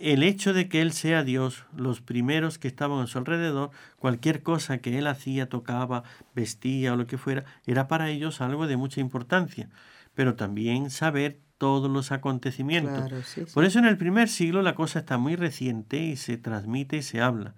[0.00, 4.42] el hecho de que Él sea Dios, los primeros que estaban a su alrededor, cualquier
[4.42, 8.76] cosa que Él hacía, tocaba, vestía o lo que fuera, era para ellos algo de
[8.76, 9.68] mucha importancia,
[10.14, 13.10] pero también saber todos los acontecimientos.
[13.52, 17.02] Por eso en el primer siglo la cosa está muy reciente y se transmite y
[17.02, 17.54] se habla.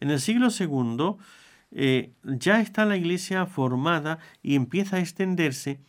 [0.00, 1.18] En el siglo segundo
[1.70, 5.80] eh, ya está la iglesia formada y empieza a extenderse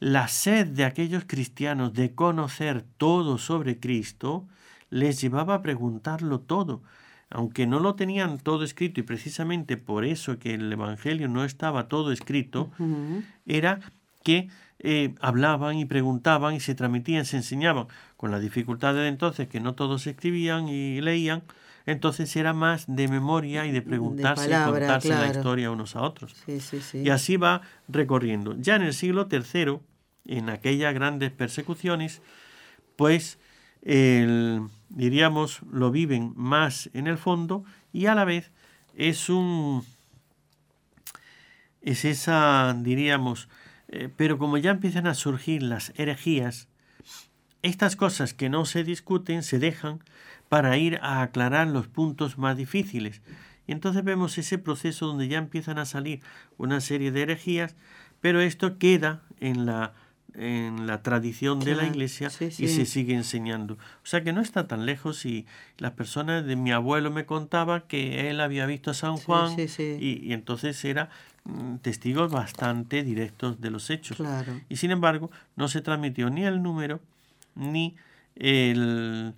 [0.00, 4.46] la sed de aquellos cristianos de conocer todo sobre Cristo,
[4.90, 6.82] les llevaba a preguntarlo todo,
[7.30, 11.88] aunque no lo tenían todo escrito y precisamente por eso que el Evangelio no estaba
[11.88, 12.70] todo escrito,
[13.46, 13.80] era
[14.22, 14.48] que
[14.80, 19.60] eh, hablaban y preguntaban y se transmitían, se enseñaban, con las dificultades de entonces que
[19.60, 21.42] no todos escribían y leían,
[21.84, 26.34] entonces era más de memoria y de preguntarse y contarse la historia unos a otros.
[27.06, 28.54] Y así va recorriendo.
[28.58, 29.78] Ya en el siglo III,
[30.26, 32.20] en aquellas grandes persecuciones,
[32.96, 33.38] pues
[34.88, 38.52] diríamos lo viven más en el fondo y a la vez
[38.94, 39.84] es un
[41.82, 43.48] es esa diríamos
[43.88, 46.68] eh, pero como ya empiezan a surgir las herejías
[47.62, 50.00] estas cosas que no se discuten se dejan
[50.48, 53.20] para ir a aclarar los puntos más difíciles.
[53.66, 56.20] Y entonces vemos ese proceso donde ya empiezan a salir
[56.56, 57.76] una serie de herejías,
[58.20, 59.92] pero esto queda en la,
[60.38, 63.74] en la tradición de la iglesia y se sigue enseñando.
[63.74, 65.46] O sea que no está tan lejos y
[65.78, 70.28] las personas de mi abuelo me contaba que él había visto a San Juan y,
[70.28, 71.10] y, entonces era
[71.44, 74.22] mm, testigos bastante directos de los hechos.
[74.68, 77.00] Y sin embargo no se transmitió ni el número
[77.56, 77.96] ni
[78.36, 79.34] el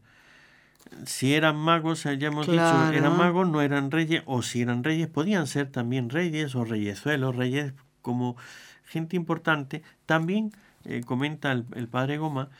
[1.07, 5.07] si eran magos, ya hemos dicho, eran magos, no eran reyes, o si eran reyes,
[5.09, 8.37] podían ser también reyes o reyesuelos, reyes como
[8.85, 9.83] gente importante.
[10.05, 10.53] También
[10.85, 12.51] eh, comenta el, padre Goma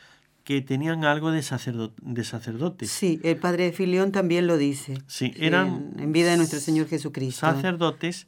[0.43, 2.89] que tenían algo de, de sacerdotes.
[2.89, 4.97] Sí, el padre Filión también lo dice.
[5.07, 5.93] Sí, eran...
[5.97, 7.41] En, vida de nuestro Señor Jesucristo.
[7.41, 8.27] Sacerdotes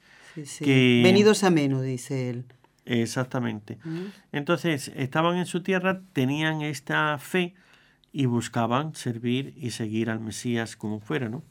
[0.60, 1.02] que...
[1.04, 2.46] Venidos a menos, dice él.
[2.86, 3.78] Exactamente.
[4.32, 7.56] Entonces, estaban en su tierra, tenían esta fe
[8.12, 11.44] y buscaban servir y seguir al Mesías como fuera, ¿no?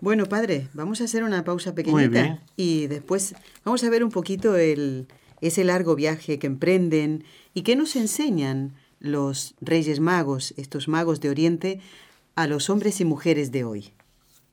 [0.00, 4.56] Bueno, padre, vamos a hacer una pausa pequeñita y después vamos a ver un poquito
[4.56, 5.08] el,
[5.40, 11.30] ese largo viaje que emprenden y qué nos enseñan los reyes magos, estos magos de
[11.30, 11.80] Oriente,
[12.34, 13.92] a los hombres y mujeres de hoy,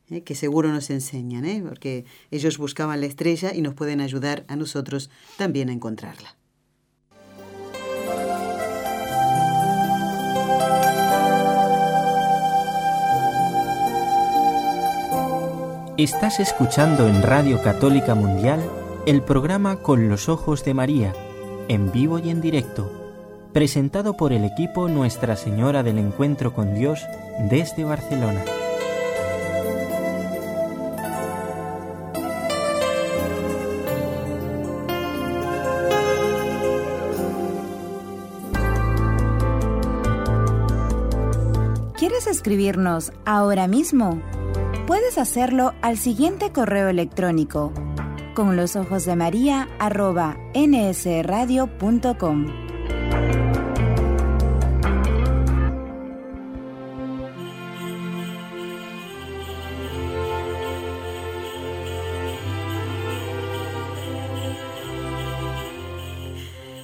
[0.09, 0.21] ¿eh?
[0.21, 1.63] que seguro nos enseñan, ¿eh?
[1.67, 6.35] porque ellos buscaban la estrella y nos pueden ayudar a nosotros también a encontrarla.
[15.95, 21.13] Estás escuchando en Radio Católica Mundial el programa Con los Ojos de María,
[21.67, 22.89] en vivo y en directo,
[23.51, 27.01] presentado por el equipo Nuestra Señora del Encuentro con Dios
[27.49, 28.45] desde Barcelona.
[41.97, 44.21] ¿Quieres escribirnos ahora mismo?
[44.87, 47.73] Puedes hacerlo al siguiente correo electrónico
[48.33, 52.47] con los ojos de María arroba nsradio.com.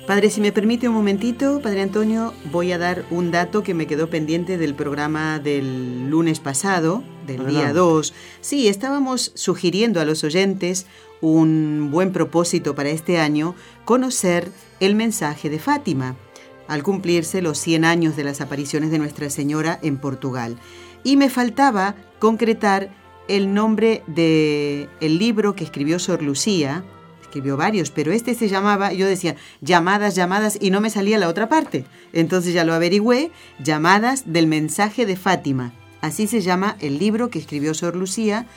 [0.10, 3.86] Padre, si me permite un momentito, Padre Antonio, voy a dar un dato que me
[3.86, 8.12] quedó pendiente del programa del lunes pasado, del día 2.
[8.42, 10.88] Sí, estábamos sugiriendo a los oyentes
[11.22, 13.56] un buen propósito para este año,
[13.86, 16.16] conocer el mensaje de Fátima,
[16.68, 20.58] al cumplirse los 100 años de las apariciones de Nuestra Señora en Portugal.
[21.04, 22.90] Y me faltaba concretar
[23.28, 26.84] el nombre del el libro que escribió Sor Lucía,
[27.22, 31.30] escribió varios, pero este se llamaba, yo decía, llamadas, llamadas, y no me salía la
[31.30, 31.86] otra parte.
[32.12, 33.32] Entonces ya lo averigüé,
[33.64, 35.74] llamadas del mensaje de Fátima.
[36.02, 38.48] Así se llama el libro que escribió Sor Lucía.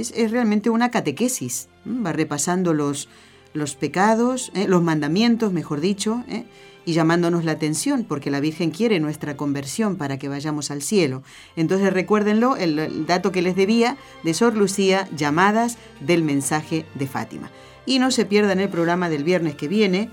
[0.00, 1.68] Es, realmente una catequesis.
[1.86, 3.08] Va repasando los,
[3.52, 4.66] los pecados, ¿eh?
[4.68, 6.44] los mandamientos, mejor dicho, ¿eh?
[6.84, 11.22] y llamándonos la atención, porque la Virgen quiere nuestra conversión para que vayamos al cielo.
[11.56, 17.50] Entonces recuérdenlo, el dato que les debía de Sor Lucía, llamadas del mensaje de Fátima.
[17.84, 20.08] Y no se pierdan el programa del viernes que viene,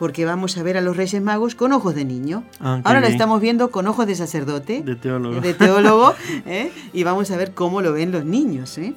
[0.00, 2.42] porque vamos a ver a los Reyes Magos con ojos de niño.
[2.58, 6.14] Ah, Ahora lo estamos viendo con ojos de sacerdote, de teólogo, de teólogo
[6.46, 6.72] ¿eh?
[6.94, 8.78] y vamos a ver cómo lo ven los niños.
[8.78, 8.94] ¿eh?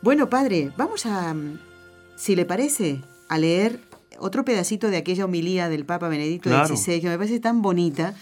[0.00, 1.36] Bueno, padre, vamos a,
[2.16, 3.82] si le parece, a leer
[4.20, 8.14] otro pedacito de aquella homilía del Papa Benedicto XVI, que me parece tan bonita,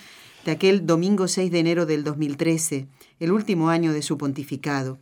[0.44, 2.88] de aquel domingo 6 de enero del 2013,
[3.20, 4.98] el último año de su pontificado.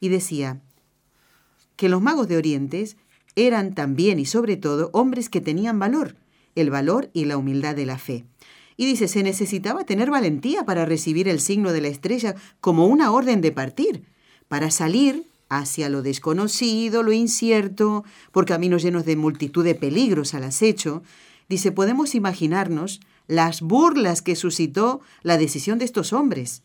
[0.00, 0.62] Y decía
[1.76, 2.88] que los magos de Oriente
[3.36, 6.16] eran también y sobre todo hombres que tenían valor,
[6.54, 8.24] el valor y la humildad de la fe.
[8.76, 13.12] Y dice, se necesitaba tener valentía para recibir el signo de la estrella como una
[13.12, 14.04] orden de partir,
[14.48, 20.44] para salir hacia lo desconocido, lo incierto, por caminos llenos de multitud de peligros al
[20.44, 21.02] acecho.
[21.48, 26.62] Dice, podemos imaginarnos las burlas que suscitó la decisión de estos hombres.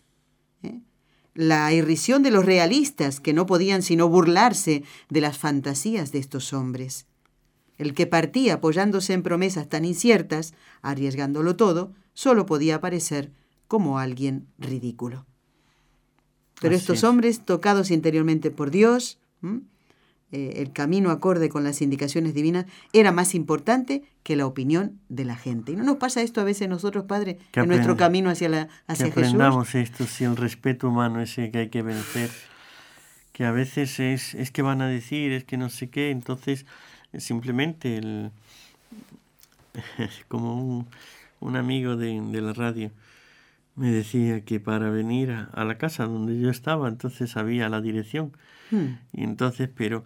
[0.64, 0.80] ¿eh?
[1.40, 6.52] la irrisión de los realistas que no podían sino burlarse de las fantasías de estos
[6.52, 7.06] hombres.
[7.80, 10.54] El que partía apoyándose en promesas tan inciertas,
[10.84, 13.32] arriesgándolo todo, solo podía aparecer
[13.68, 15.26] como alguien ridículo.
[16.62, 19.18] Pero estos hombres, tocados interiormente por Dios,
[20.32, 25.26] eh, el camino acorde con las indicaciones divinas, era más importante que la opinión de
[25.26, 25.72] la gente.
[25.72, 29.06] ¿Y no nos pasa esto a veces nosotros, Padre, en nuestro camino hacia, la, hacia
[29.06, 32.30] que aprendamos esto, si el respeto humano ese que hay que vencer,
[33.32, 36.66] que a veces es, es que van a decir, es que no sé qué, entonces
[37.18, 38.32] simplemente el,
[40.28, 40.88] como
[41.40, 42.92] un, amigo de, la radio
[43.76, 48.34] me decía que para venir a, la casa donde yo estaba, entonces sabía la dirección.
[48.72, 48.98] Hmm.
[49.14, 50.04] Y entonces, pero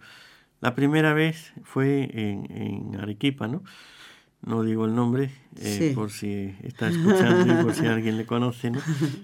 [0.60, 3.62] la primera vez fue en, Arequipa, ¿no?
[4.46, 8.70] No digo el nombre, eh, por si está escuchando y por si alguien le conoce,
[8.70, 8.80] ¿no?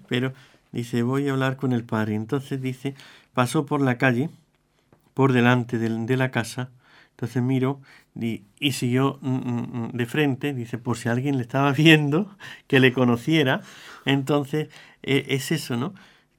[0.09, 0.33] Pero
[0.73, 2.15] dice, voy a hablar con el padre.
[2.15, 2.95] Entonces dice,
[3.35, 4.31] pasó por la calle,
[5.15, 6.71] por delante de la casa,
[7.21, 7.83] entonces miro
[8.19, 12.35] y, y siguió mm, mm, mm, de frente, dice, por si alguien le estaba viendo,
[12.67, 13.61] que le conociera.
[14.07, 14.69] Entonces,
[15.03, 15.93] e, es eso, ¿no?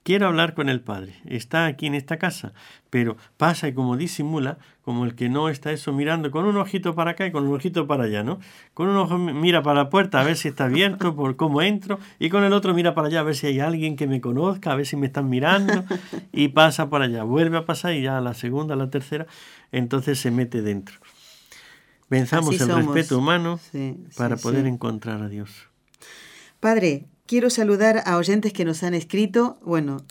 [0.04, 1.14] Quiero hablar con el Padre.
[1.26, 2.54] Está aquí en esta casa,
[2.90, 6.96] pero pasa y como disimula, como el que no está eso mirando con un ojito
[6.96, 8.40] para acá y con un ojito para allá, ¿no?
[8.74, 12.00] Con un ojo mira para la puerta a ver si está abierto, por cómo entro,
[12.18, 14.72] y con el otro mira para allá a ver si hay alguien que me conozca,
[14.72, 15.84] a ver si me están mirando,
[16.32, 19.28] y pasa para allá, vuelve a pasar y ya a la segunda, a la tercera,
[19.72, 20.96] entonces se mete dentro.
[22.10, 23.60] Venzamos el respeto humano
[24.18, 25.70] para poder encontrar a Dios.
[26.60, 29.58] Padre, quiero saludar a oyentes que nos han escrito.
[29.64, 30.04] Bueno,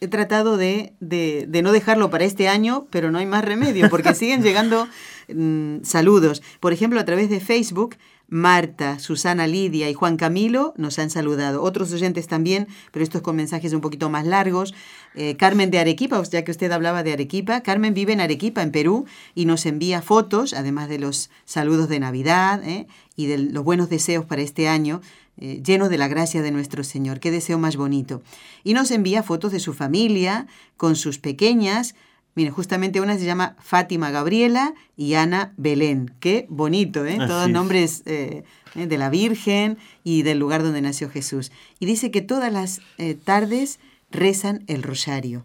[0.00, 4.14] he tratado de, de, no dejarlo para este año, pero no hay más remedio, porque
[4.14, 4.88] siguen llegando
[5.28, 6.42] mm, saludos.
[6.60, 7.96] Por ejemplo, a través de Facebook,
[8.30, 11.62] Marta, Susana Lidia y Juan Camilo nos han saludado.
[11.62, 14.72] Otros oyentes también, pero estos con mensajes un poquito más largos.
[15.16, 17.60] Eh, Carmen de Arequipa, ya que usted hablaba de Arequipa.
[17.62, 21.98] Carmen vive en Arequipa, en Perú, y nos envía fotos, además de los saludos de
[21.98, 22.86] Navidad eh,
[23.16, 25.02] y de los buenos deseos para este año.
[25.40, 27.18] Eh, lleno de la gracia de nuestro Señor.
[27.18, 28.22] Qué deseo más bonito.
[28.62, 31.94] Y nos envía fotos de su familia, con sus pequeñas.
[32.34, 36.12] Mire, justamente una se llama Fátima Gabriela y Ana Belén.
[36.20, 37.18] Qué bonito, ¿eh?
[37.26, 38.44] Todos nombres eh,
[38.76, 41.50] eh, de la Virgen y del lugar donde nació Jesús.
[41.80, 42.80] Y dice que todas las
[43.24, 43.80] tardes
[44.10, 45.44] rezan el rosario.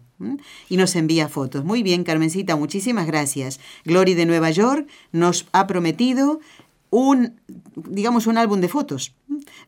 [0.68, 1.64] Y nos envía fotos.
[1.64, 3.60] Muy bien, Carmencita, muchísimas gracias.
[3.84, 6.40] Glory de Nueva York nos ha prometido
[6.90, 7.40] un,
[7.74, 9.14] digamos, un álbum de fotos.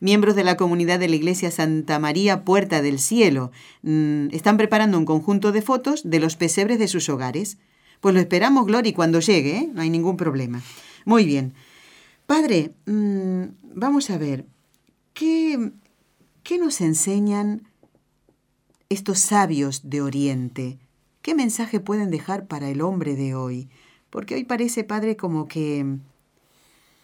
[0.00, 3.50] Miembros de la comunidad de la Iglesia Santa María Puerta del Cielo
[3.82, 7.58] mm, están preparando un conjunto de fotos de los pesebres de sus hogares.
[8.00, 9.70] Pues lo esperamos, Glory, cuando llegue, ¿eh?
[9.72, 10.62] no hay ningún problema.
[11.04, 11.54] Muy bien.
[12.26, 13.42] Padre, mm,
[13.74, 14.44] vamos a ver,
[15.14, 15.72] ¿qué,
[16.42, 17.62] ¿qué nos enseñan
[18.88, 20.78] estos sabios de Oriente?
[21.22, 23.68] ¿Qué mensaje pueden dejar para el hombre de hoy?
[24.10, 25.98] Porque hoy parece, Padre, como que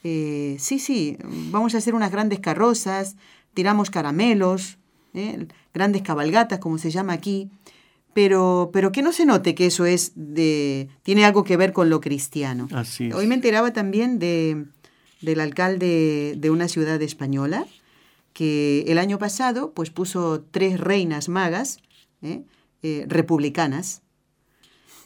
[0.06, 1.16] eh, sí, sí,
[1.50, 3.16] vamos a hacer unas grandes carrozas,
[3.54, 4.76] tiramos caramelos,
[5.14, 5.46] ¿eh?
[5.72, 7.50] grandes cabalgatas, como se llama aquí,
[8.12, 11.88] pero, pero que no se note que eso es de, tiene algo que ver con
[11.88, 12.68] lo cristiano.
[12.72, 14.66] Así Hoy me enteraba también de,
[15.22, 17.66] del alcalde de una ciudad española,
[18.34, 21.78] que el año pasado pues puso tres reinas magas
[22.20, 22.42] ¿eh?
[23.08, 24.02] republicanas.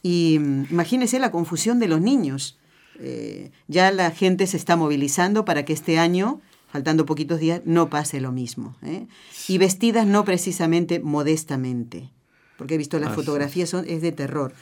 [0.03, 2.59] Y mm, imagínese la confusión de los niños
[3.01, 6.41] eh, ya la gente se está movilizando para que este año,
[6.71, 8.77] faltando poquitos días, no pase lo mismo.
[8.83, 9.07] ¿eh?
[9.47, 12.11] Y vestidas no precisamente modestamente,
[12.57, 14.53] porque he visto las fotografías, son, es de terror.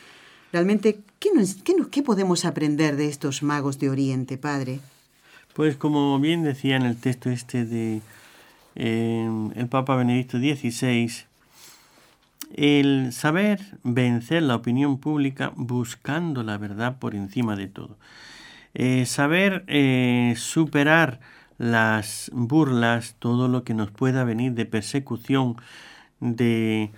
[0.53, 1.30] Realmente, ¿qué,
[1.64, 4.80] qué, ¿qué podemos aprender de estos magos de Oriente, padre?
[5.55, 8.01] Pues como bien decía en el texto este de
[8.74, 11.26] eh, el Papa Benedicto XVI,
[12.55, 17.99] el saber vencer la opinión pública buscando la verdad por encima de todo.
[18.74, 21.20] Eh, saber eh, superar
[21.59, 25.57] las burlas, todo lo que nos pueda venir de persecución,
[26.20, 26.92] de...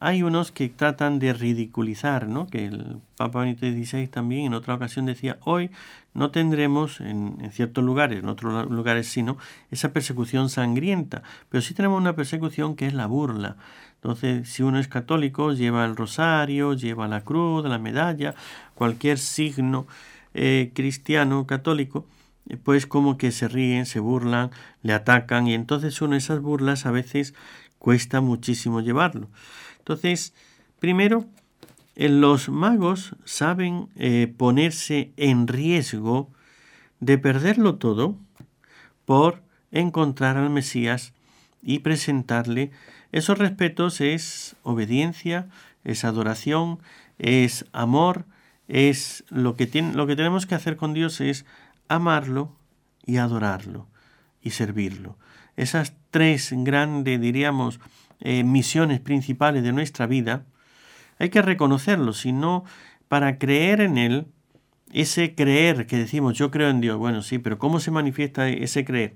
[0.00, 2.46] Hay unos que tratan de ridiculizar, ¿no?
[2.46, 5.70] Que el Papa Benito XVI también en otra ocasión decía, hoy
[6.12, 9.38] no tendremos en, ciertos lugares, en otros lugares sí, ¿no?
[9.70, 13.56] Esa persecución sangrienta, pero sí tenemos una persecución que es la burla.
[14.04, 18.34] Entonces, si uno es católico, lleva el rosario, lleva la cruz, la medalla,
[18.74, 19.86] cualquier signo
[20.34, 22.04] eh, cristiano católico,
[22.50, 24.50] eh, pues como que se ríen, se burlan,
[24.82, 27.32] le atacan y entonces uno esas burlas a veces
[27.78, 29.30] cuesta muchísimo llevarlo.
[29.78, 30.34] Entonces,
[30.80, 31.24] primero,
[31.96, 33.88] eh, los magos saben
[34.36, 36.28] ponerse en riesgo
[37.00, 38.18] de perderlo todo
[39.06, 39.40] por
[39.72, 41.14] encontrar al Mesías
[41.62, 42.70] y presentarle
[43.14, 45.46] esos respetos es obediencia,
[45.84, 46.80] es adoración,
[47.20, 48.26] es amor,
[48.66, 51.46] es lo que, tiene, lo que tenemos que hacer con Dios es
[51.86, 52.56] amarlo
[53.06, 53.86] y adorarlo
[54.42, 55.16] y servirlo.
[55.56, 57.78] Esas tres grandes, diríamos,
[58.18, 60.44] eh, misiones principales de nuestra vida,
[61.20, 62.64] hay que reconocerlo, si no,
[63.06, 64.26] para creer en Él,
[64.92, 68.84] ese creer que decimos yo creo en Dios, bueno, sí, pero ¿cómo se manifiesta ese
[68.84, 69.14] creer?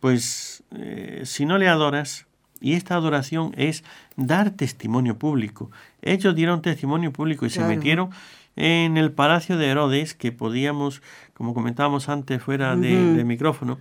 [0.00, 2.26] Pues eh, si no le adoras,
[2.60, 3.84] y esta adoración es
[4.16, 5.70] dar testimonio público.
[6.02, 8.10] Ellos dieron testimonio público y se metieron
[8.56, 11.02] en el palacio de Herodes, que podíamos,
[11.34, 13.78] como comentábamos antes fuera de, micrófono,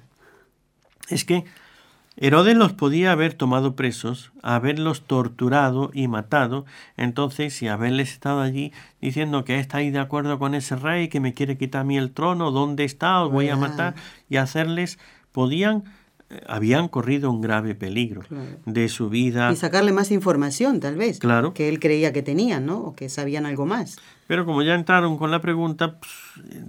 [1.09, 1.43] es que
[2.15, 6.65] Herodes los podía haber tomado presos, haberlos torturado y matado,
[6.97, 11.33] entonces y haberles estado allí diciendo que estáis de acuerdo con ese rey que me
[11.33, 13.21] quiere quitar a mí el trono, ¿dónde está?
[13.23, 13.95] Os voy a matar.
[14.29, 14.99] Y hacerles,
[15.31, 15.85] podían
[16.47, 18.21] habían corrido un grave peligro
[18.65, 19.51] de su vida.
[19.51, 21.19] Y sacarle más información, tal vez.
[21.19, 21.53] Claro.
[21.53, 22.79] Que él creía que tenían, ¿no?
[22.79, 23.97] O que sabían algo más.
[24.27, 26.11] Pero como ya entraron con la pregunta, pues,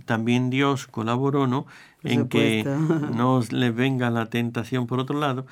[0.06, 1.66] también Dios colaboró, ¿no?
[2.02, 2.64] en que
[3.16, 5.46] no les venga la tentación por otro lado.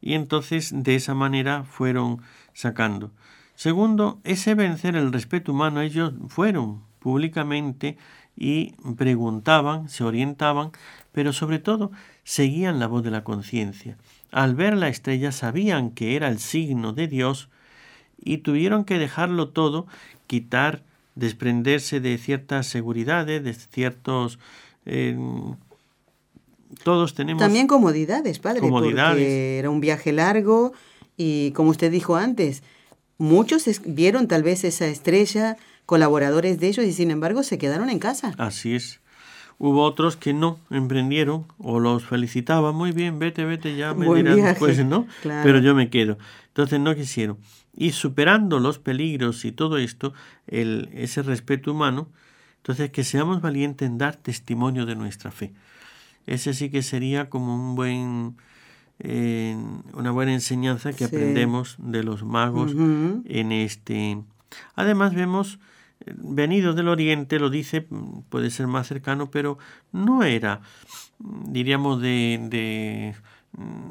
[0.00, 3.12] Y entonces de esa manera fueron sacando.
[3.54, 7.98] Segundo, ese vencer el respeto humano, ellos fueron públicamente
[8.36, 10.70] y preguntaban, se orientaban,
[11.12, 11.92] pero sobre todo
[12.24, 13.96] seguían la voz de la conciencia.
[14.30, 17.48] Al ver la estrella sabían que era el signo de Dios
[18.22, 19.86] y tuvieron que dejarlo todo,
[20.26, 20.82] quitar,
[21.14, 24.38] desprenderse de ciertas seguridades, de ciertos...
[24.86, 25.16] Eh,
[26.84, 27.40] todos tenemos...
[27.40, 29.16] También comodidades, padre, comodidades.
[29.16, 30.72] porque era un viaje largo
[31.16, 32.62] y como usted dijo antes,
[33.18, 37.98] muchos vieron tal vez esa estrella, colaboradores de ellos y sin embargo se quedaron en
[37.98, 38.32] casa.
[38.38, 39.01] Así es.
[39.64, 44.34] Hubo otros que no emprendieron o los felicitaban muy bien, vete, vete, ya me dirán
[44.34, 45.06] después, ¿no?
[45.22, 46.18] Pero yo me quedo.
[46.48, 47.38] Entonces no quisieron.
[47.72, 50.14] Y superando los peligros y todo esto,
[50.48, 52.08] el, ese respeto humano,
[52.56, 55.52] entonces que seamos valientes en dar testimonio de nuestra fe.
[56.26, 58.36] Ese sí que sería como un buen,
[58.98, 59.56] eh,
[59.94, 64.18] una buena enseñanza que aprendemos de los magos en este.
[64.74, 65.60] Además vemos
[66.06, 67.86] venido del oriente, lo dice,
[68.28, 69.58] puede ser más cercano, pero
[69.92, 70.60] no era,
[71.18, 73.14] diríamos, de, de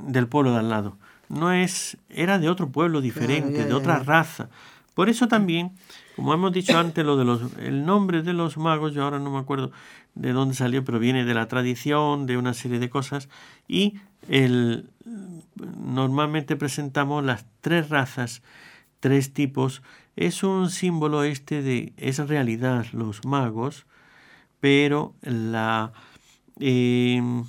[0.07, 0.97] del pueblo de al lado.
[1.29, 4.49] No es, era de otro pueblo diferente, de otra raza.
[4.93, 5.71] Por eso también,
[6.15, 9.31] como hemos dicho antes, lo de los, el nombre de los magos, yo ahora no
[9.31, 9.71] me acuerdo
[10.15, 13.29] de dónde salió, pero viene de la tradición, de una serie de cosas,
[13.67, 13.95] y
[14.27, 14.89] el,
[15.79, 18.41] normalmente presentamos las tres razas,
[18.99, 19.81] tres tipos
[20.15, 23.85] es un símbolo este de, es realidad los magos,
[24.59, 25.93] pero la...
[26.59, 27.45] Em,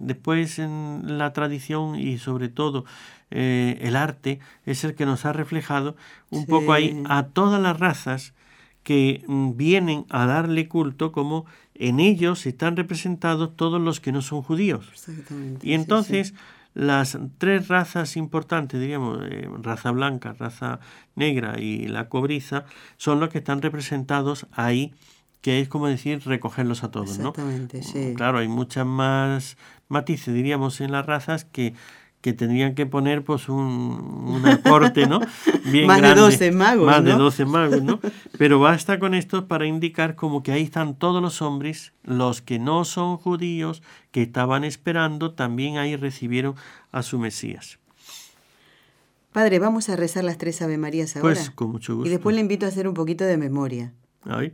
[0.00, 2.84] después en la tradición y sobre todo
[3.30, 5.96] eh, el arte es el que nos ha reflejado
[6.30, 8.34] un poco ahí a todas las razas
[8.84, 11.44] que mm, vienen a darle culto como
[11.74, 14.86] en ellos están representados todos los que no son judíos.
[15.62, 16.34] Y entonces
[16.76, 20.78] las tres razas importantes, diríamos, eh, raza blanca, raza
[21.14, 22.66] negra y la cobriza,
[22.98, 24.92] son los que están representados ahí,
[25.40, 28.12] que es como decir recogerlos a todos, Exactamente, Sí.
[28.14, 29.56] Claro, hay muchas más
[29.88, 31.72] matices, diríamos, en las razas que
[32.26, 35.20] que tendrían que poner pues un, un aporte, ¿no?
[35.70, 38.00] Bien más de 12 magos, Más de 12 magos, ¿no?
[38.36, 42.58] Pero basta con esto para indicar como que ahí están todos los hombres, los que
[42.58, 46.56] no son judíos, que estaban esperando, también ahí recibieron
[46.90, 47.78] a su Mesías.
[49.30, 51.28] Padre, vamos a rezar las tres Ave Marías ahora.
[51.28, 52.08] Pues con mucho gusto.
[52.08, 53.92] Y después le invito a hacer un poquito de memoria.
[54.24, 54.52] Ay,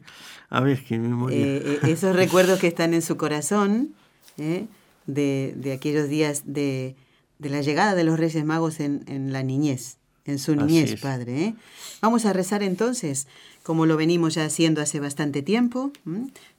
[0.51, 1.39] a ver, ¿qué memoria?
[1.39, 3.95] Eh, eh, esos recuerdos que están en su corazón,
[4.37, 4.67] ¿eh?
[5.07, 6.97] de, de aquellos días de
[7.43, 11.45] de la llegada de los Reyes Magos en, en la niñez, en su niñez, Padre.
[11.45, 11.55] ¿eh?
[12.01, 13.27] Vamos a rezar entonces,
[13.65, 15.93] como lo venimos ya haciendo hace bastante tiempo.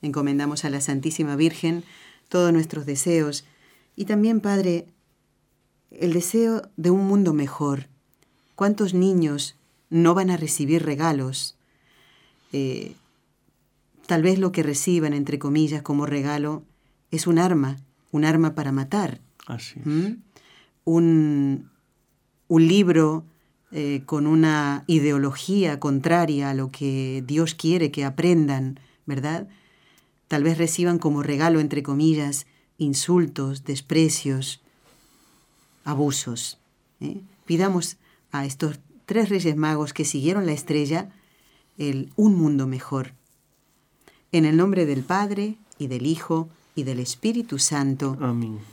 [0.02, 1.84] Encomendamos a la Santísima Virgen
[2.28, 3.46] todos nuestros deseos
[3.96, 4.88] y también, Padre,
[5.92, 7.88] el deseo de un mundo mejor.
[8.56, 9.56] ¿Cuántos niños
[9.90, 11.56] no van a recibir regalos?
[12.52, 12.96] Eh,
[14.06, 16.64] tal vez lo que reciban, entre comillas, como regalo,
[17.10, 17.78] es un arma,
[18.12, 19.22] un arma para matar.
[19.48, 19.80] Así
[20.86, 21.70] un,
[22.48, 23.26] un libro
[23.72, 29.48] eh, con una ideología contraria a lo que Dios quiere que aprendan, ¿verdad?
[30.28, 32.46] Tal vez reciban como regalo, entre comillas,
[32.78, 34.62] insultos, desprecios,
[35.86, 36.60] abusos.
[37.02, 37.22] ¿eh?
[37.46, 37.98] Pidamos
[38.32, 41.10] a estos tres reyes magos que siguieron la estrella
[41.78, 43.14] el un mundo mejor.
[44.32, 48.18] En el nombre del Padre, y del Hijo, y del Espíritu Santo.
[48.22, 48.73] Amén.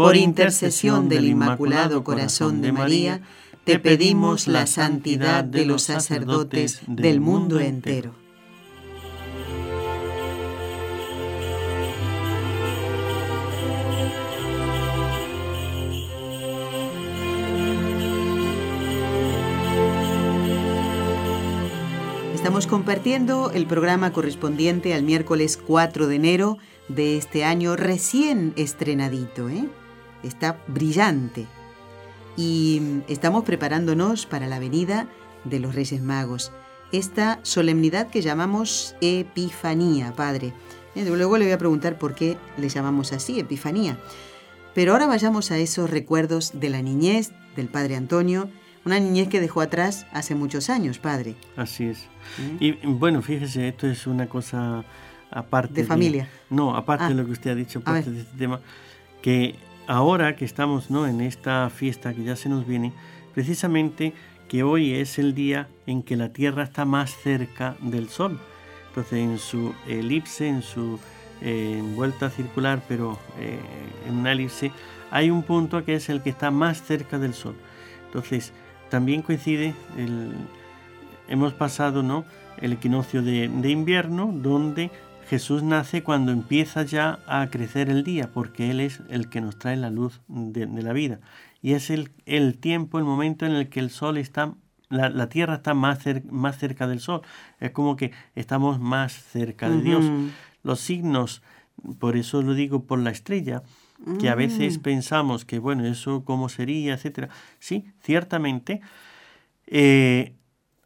[0.00, 3.20] por intercesión del Inmaculado Corazón de María,
[3.64, 8.14] te pedimos la santidad de los sacerdotes del mundo entero.
[22.34, 26.56] Estamos compartiendo el programa correspondiente al miércoles 4 de enero
[26.88, 29.50] de este año recién estrenadito.
[29.50, 29.68] ¿eh?
[30.22, 31.46] Está brillante.
[32.36, 35.08] Y estamos preparándonos para la venida
[35.44, 36.52] de los Reyes Magos.
[36.92, 40.52] Esta solemnidad que llamamos Epifanía, Padre.
[40.94, 41.04] ¿Eh?
[41.04, 43.98] Luego le voy a preguntar por qué le llamamos así, Epifanía.
[44.74, 48.48] Pero ahora vayamos a esos recuerdos de la niñez del Padre Antonio
[48.84, 51.34] una niñez que dejó atrás hace muchos años, padre.
[51.56, 52.06] Así es.
[52.58, 54.84] Y bueno, fíjese, esto es una cosa
[55.30, 55.74] aparte.
[55.74, 56.28] De familia.
[56.48, 57.14] no, aparte de ah.
[57.14, 58.60] lo que usted ha dicho, aparte de este tema,
[59.22, 59.56] que
[59.86, 61.06] ahora que estamos ¿no?
[61.06, 62.92] en esta fiesta que ya se nos viene,
[63.34, 64.12] precisamente
[64.48, 68.38] que hoy es el día en que la Tierra está más cerca del Sol.
[68.88, 70.98] Entonces, en su elipse, en su
[71.40, 73.58] eh, vuelta circular, pero eh,
[74.08, 74.72] en una elipse,
[75.10, 77.54] hay un punto que es el que está más cerca del Sol.
[78.06, 78.52] Entonces,
[78.90, 79.72] también coincide,
[81.28, 82.24] hemos pasado ¿no?
[82.60, 84.90] el equinoccio de, invierno, donde
[85.30, 89.60] Jesús nace cuando empieza ya a crecer el día, porque Él es el que nos
[89.60, 91.20] trae la luz de, la vida.
[91.62, 94.54] Y es el, el, tiempo, el momento en el que el sol está,
[94.88, 97.22] la, tierra está más, más cerca del sol.
[97.60, 100.04] Es como que estamos más cerca de Dios.
[100.64, 101.42] Los signos,
[102.00, 103.62] por eso lo digo por la estrella,
[104.18, 107.28] que a veces pensamos que, bueno, eso cómo sería, etcétera.
[107.60, 108.80] Sí, ciertamente,
[109.68, 110.34] eh,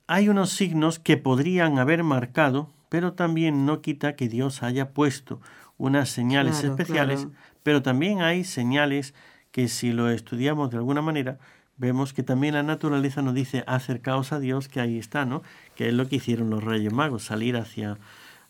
[0.06, 5.40] hay unos signos que podrían haber marcado, pero también no quita que Dios haya puesto
[5.78, 7.26] unas señales especiales,
[7.64, 9.14] pero también hay señales
[9.50, 11.40] que si lo estudiamos de alguna manera,
[11.76, 15.42] vemos que también la naturaleza nos dice acercaos a Dios, que ahí está, ¿no?
[15.74, 17.98] Que es lo que hicieron los reyes magos, salir hacia,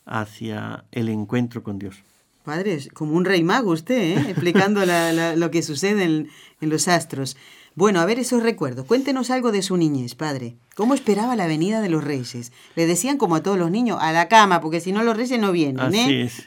[0.04, 1.96] hacia el encuentro con Dios.
[2.44, 4.24] Padre, es como un rey mago usted, ¿eh?
[4.28, 6.28] explicando lo que sucede en,
[6.60, 7.38] los astros.
[7.76, 8.86] Bueno, a ver esos recuerdos.
[8.86, 10.56] Cuéntenos algo de su niñez, padre.
[10.76, 12.52] ¿Cómo esperaba la venida de los reyes?
[12.76, 15.40] Le decían como a todos los niños, a la cama, porque si no los reyes
[15.40, 16.22] no vienen, Así ¿eh?
[16.22, 16.44] es.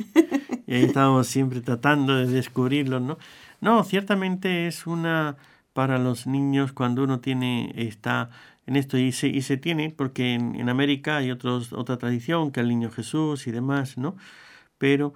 [0.67, 3.17] Y ahí estábamos siempre tratando de descubrirlos, ¿no?
[3.61, 5.37] No, ciertamente es una
[5.73, 8.29] para los niños cuando uno tiene, está
[8.65, 12.51] en esto y se, y se tiene, porque en, en América hay otros, otra tradición,
[12.51, 14.15] que el niño Jesús y demás, ¿no?
[14.77, 15.13] Pero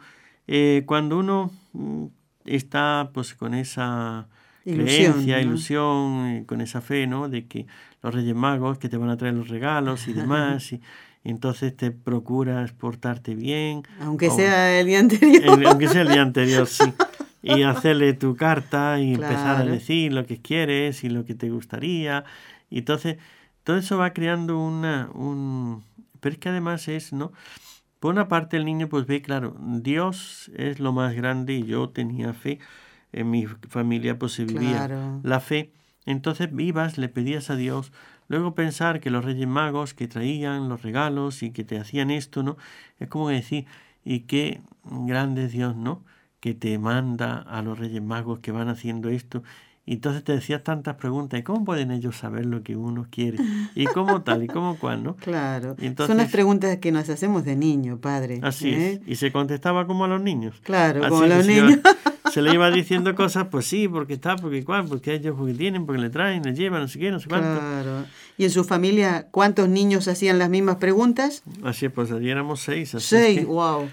[0.48, 2.06] eh, cuando uno mm,
[2.46, 4.28] está pues con esa
[4.64, 7.30] creencia, ilusión, con esa fe, ¿no?
[7.30, 7.66] De que
[8.02, 10.82] los Reyes Magos que te van a traer los regalos y demás, y,
[11.24, 13.84] entonces te procuras portarte bien.
[14.00, 15.68] Aunque sea el día anterior.
[15.68, 16.84] aunque sea el día anterior, sí.
[17.44, 21.50] Y hacerle tu carta y empezar a decir lo que quieres y lo que te
[21.50, 22.24] gustaría.
[22.70, 23.18] Y entonces,
[23.64, 25.10] todo eso va creando una...
[25.16, 25.84] Un...
[26.20, 27.32] Pero es que además es, ¿no?
[28.02, 31.90] Por una parte el niño pues ve, claro, Dios es lo más grande y yo
[31.90, 32.58] tenía fe,
[33.14, 35.74] en mi familia pues se vivía la fe.
[36.06, 37.92] Entonces vivas, le pedías a Dios,
[38.28, 42.42] luego pensar que los reyes magos que traían los regalos y que te hacían esto,
[42.42, 42.58] ¿no?
[43.00, 43.66] Es como decir,
[44.04, 46.04] y qué grande Dios, ¿no?
[46.40, 49.44] Que te manda a los reyes magos que van haciendo esto
[49.86, 53.38] Y entonces te decías tantas preguntas, ¿y cómo pueden ellos saber lo que uno quiere?
[53.76, 54.44] ¿Y cómo tal?
[54.44, 55.04] ¿Y cómo cuál?
[55.04, 55.16] ¿no?
[55.18, 55.76] Claro.
[55.98, 58.40] Son las preguntas que nos hacemos de niño, padre.
[58.42, 58.80] Así es.
[58.80, 59.02] ¿eh?
[59.06, 60.60] Y se contestaba como a los niños.
[60.64, 61.80] Claro, como a los niños.
[62.32, 65.86] Se, le iba diciendo cosas, pues sí, porque está, porque cuál, porque ellos porque tienen,
[65.86, 67.60] porque le traen, le llevan, no sé qué, no sé cuánto.
[67.60, 68.06] Claro.
[68.38, 71.44] ¿Y en su familia cuántos niños hacían las mismas preguntas?
[71.64, 72.96] Así es, pues allí éramos seis.
[72.96, 73.88] Así seis, wow.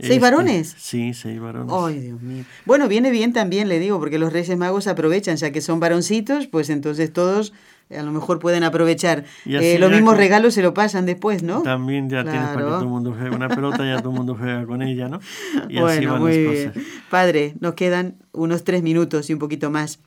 [0.00, 0.76] ¿Seis varones?
[0.78, 1.72] Sí, seis varones.
[1.76, 2.44] Ay, Dios mío.
[2.64, 6.46] Bueno, viene bien también, le digo, porque los Reyes Magos aprovechan, ya que son varoncitos,
[6.46, 7.52] pues entonces todos
[7.96, 9.24] a lo mejor pueden aprovechar.
[9.46, 11.62] Eh, los mismos regalos se lo pasan después, ¿no?
[11.62, 14.36] También ya tienes para que todo el mundo juegue una pelota, ya todo el mundo
[14.38, 15.20] juega con ella, ¿no?
[15.68, 16.74] Y bueno, así van muy las cosas.
[16.74, 16.86] Bien.
[17.10, 20.00] Padre, nos quedan unos tres minutos y un poquito más.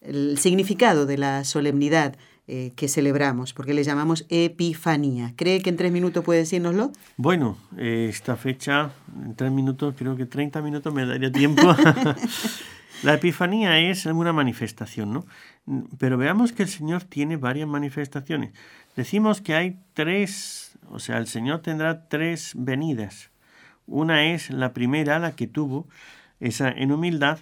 [0.00, 2.16] El significado de la solemnidad
[2.48, 5.32] eh, que celebramos, porque le llamamos Epifanía.
[5.34, 6.92] ¿Cree que en tres minutos puede decírnoslo?
[7.16, 11.62] Bueno, eh, esta fecha, en tres minutos, creo que 30 minutos me daría tiempo.
[13.02, 15.26] La Epifanía es una manifestación, ¿no?
[15.98, 18.52] Pero veamos que el Señor tiene varias manifestaciones.
[18.94, 23.30] Decimos que hay tres, o sea, el Señor tendrá tres venidas.
[23.86, 25.86] Una es la primera, la que tuvo,
[26.40, 27.40] esa en humildad,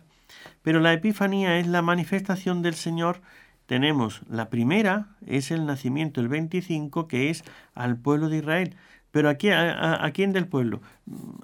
[0.63, 3.21] pero la Epifanía es la manifestación del Señor
[3.67, 7.45] tenemos la primera, es el nacimiento, el 25, que es
[7.75, 8.77] al pueblo de Israel.
[9.11, 10.83] Pero aquí, a, quién del pueblo?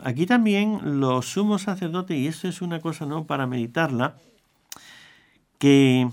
[0.03, 4.17] Aquí también los sumos sacerdotes, y esto es una cosa no para meditarla,
[5.59, 6.09] que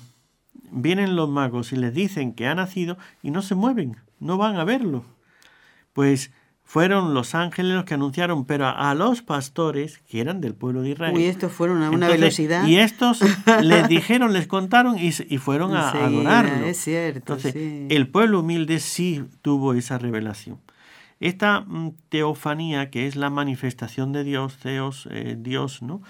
[0.71, 4.55] vienen los magos y les dicen que ha nacido y no se mueven, no van
[4.57, 5.05] a verlo.
[5.93, 6.31] Pues
[6.67, 10.89] fueron los ángeles los que anunciaron, pero a, los pastores que eran del pueblo de
[10.89, 11.15] Israel.
[11.15, 12.67] Uy, estos fueron a una velocidad.
[12.67, 13.21] Y estos
[13.63, 16.65] les dijeron, les contaron y, y fueron a adorarlo.
[16.65, 17.19] Es cierto.
[17.19, 20.59] Entonces, el pueblo humilde sí tuvo esa revelación.
[21.21, 26.01] Esta mm, teofanía, que es la manifestación de Dios, Teos, eh, Dios, ¿no?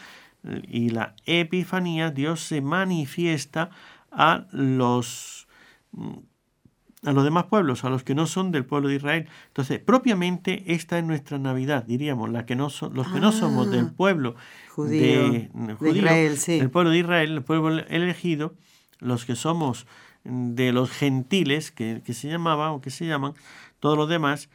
[0.68, 3.70] Y la epifanía, Dios se manifiesta
[4.12, 5.48] a los
[5.92, 6.18] mm,
[7.06, 9.30] a los demás pueblos, a los que no son del pueblo de Israel.
[9.48, 13.70] Entonces, propiamente esta es nuestra Navidad, diríamos, la que no son, los que no somos
[13.70, 14.36] del ah, pueblo
[14.78, 15.50] de,
[15.94, 18.56] Israel, el pueblo de Israel, el pueblo elegido,
[19.00, 19.86] los que somos
[20.24, 23.34] de los gentiles, que, que se llamaban o que se llaman,
[23.80, 24.50] todos los demás,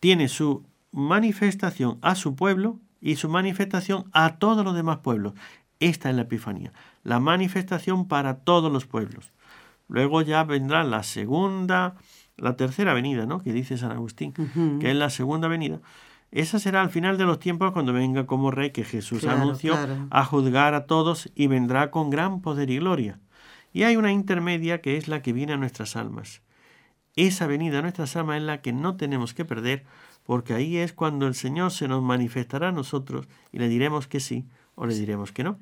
[0.00, 5.32] tiene su manifestación a su pueblo y su manifestación a todos los demás pueblos.
[5.80, 6.72] Esta es la Epifanía,
[7.02, 9.32] la manifestación para todos los pueblos.
[9.88, 11.96] Luego ya vendrá la segunda,
[12.36, 13.42] la tercera venida, ¿no?
[13.42, 14.32] Que dice San Agustín,
[14.80, 15.80] que es la segunda venida.
[16.30, 19.76] Esa será al final de los tiempos cuando venga como rey que Jesús anunció
[20.10, 23.18] a juzgar a todos y vendrá con gran poder y gloria.
[23.72, 26.42] Y hay una intermedia que es la que viene a nuestras almas.
[27.16, 29.84] Esa venida a nuestras almas es la que no tenemos que perder,
[30.24, 34.20] porque ahí es cuando el Señor se nos manifestará a nosotros y le diremos que
[34.20, 34.46] sí
[34.76, 35.58] o le diremos que no.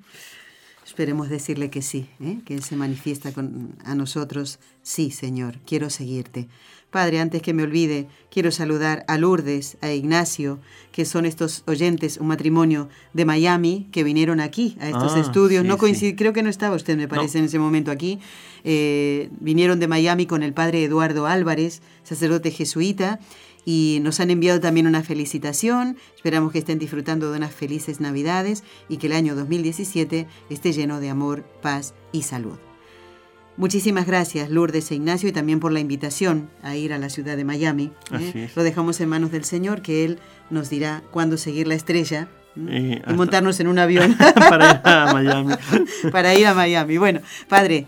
[0.88, 2.38] Esperemos decirle que sí, ¿eh?
[2.46, 4.58] que Él se manifiesta con, a nosotros.
[4.82, 6.48] Sí, Señor, quiero seguirte.
[6.90, 10.60] Padre, antes que me olvide, quiero saludar a Lourdes, a Ignacio,
[10.90, 15.62] que son estos oyentes, un matrimonio de Miami, que vinieron aquí a estos ah, estudios.
[15.62, 18.18] no coincide, creo que no estaba usted, me parece, en ese momento aquí.
[18.64, 23.20] Eh, vinieron de Miami con el padre Eduardo Álvarez, sacerdote jesuita
[23.68, 25.98] y nos han enviado también una felicitación.
[26.16, 31.00] Esperamos que estén disfrutando de unas felices Navidades y que el año 2017 esté lleno
[31.00, 32.56] de amor, paz y salud.
[33.58, 37.36] Muchísimas gracias, Lourdes e Ignacio, y también por la invitación a ir a la ciudad
[37.36, 37.92] de Miami.
[38.10, 38.48] ¿eh?
[38.56, 43.02] Lo dejamos en manos del Señor, que Él nos dirá cuándo seguir la estrella y
[43.12, 44.16] montarnos en un avión.
[44.48, 45.54] para ir a Miami.
[46.10, 46.96] para ir a Miami.
[46.96, 47.86] Bueno, Padre,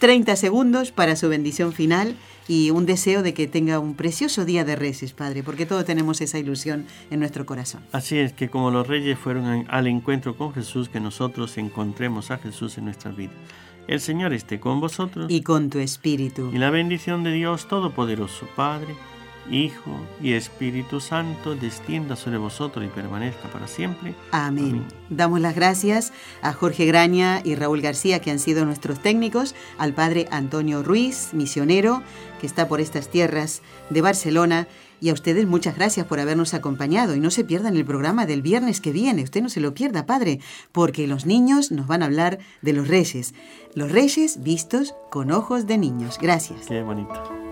[0.00, 2.16] 30 segundos para su bendición final
[2.48, 6.20] y un deseo de que tenga un precioso día de Reyes, Padre, porque todos tenemos
[6.20, 7.82] esa ilusión en nuestro corazón.
[7.92, 12.38] Así es, que como los reyes fueron al encuentro con Jesús, que nosotros encontremos a
[12.38, 13.32] Jesús en nuestra vida.
[13.88, 15.26] El Señor esté con vosotros.
[15.28, 16.50] Y con tu espíritu.
[16.52, 18.94] Y la bendición de Dios Todopoderoso, Padre,
[19.50, 19.90] Hijo
[20.22, 24.14] y Espíritu Santo, descienda sobre vosotros y permanezca para siempre.
[24.30, 24.84] Amén.
[25.10, 26.12] Damos las gracias
[26.42, 31.30] a Jorge Graña y Raúl García, que han sido nuestros técnicos, al Padre Antonio Ruiz,
[31.32, 32.02] misionero,
[32.40, 34.68] que está por estas tierras de Barcelona.
[35.00, 37.16] Y a ustedes muchas gracias por habernos acompañado.
[37.16, 39.24] Y no se pierdan el programa del viernes que viene.
[39.24, 40.38] Usted no se lo pierda, Padre,
[40.70, 43.34] porque los niños nos van a hablar de los reyes.
[43.74, 46.18] Los reyes vistos con ojos de niños.
[46.22, 46.66] Gracias.
[46.68, 47.51] Qué bonito.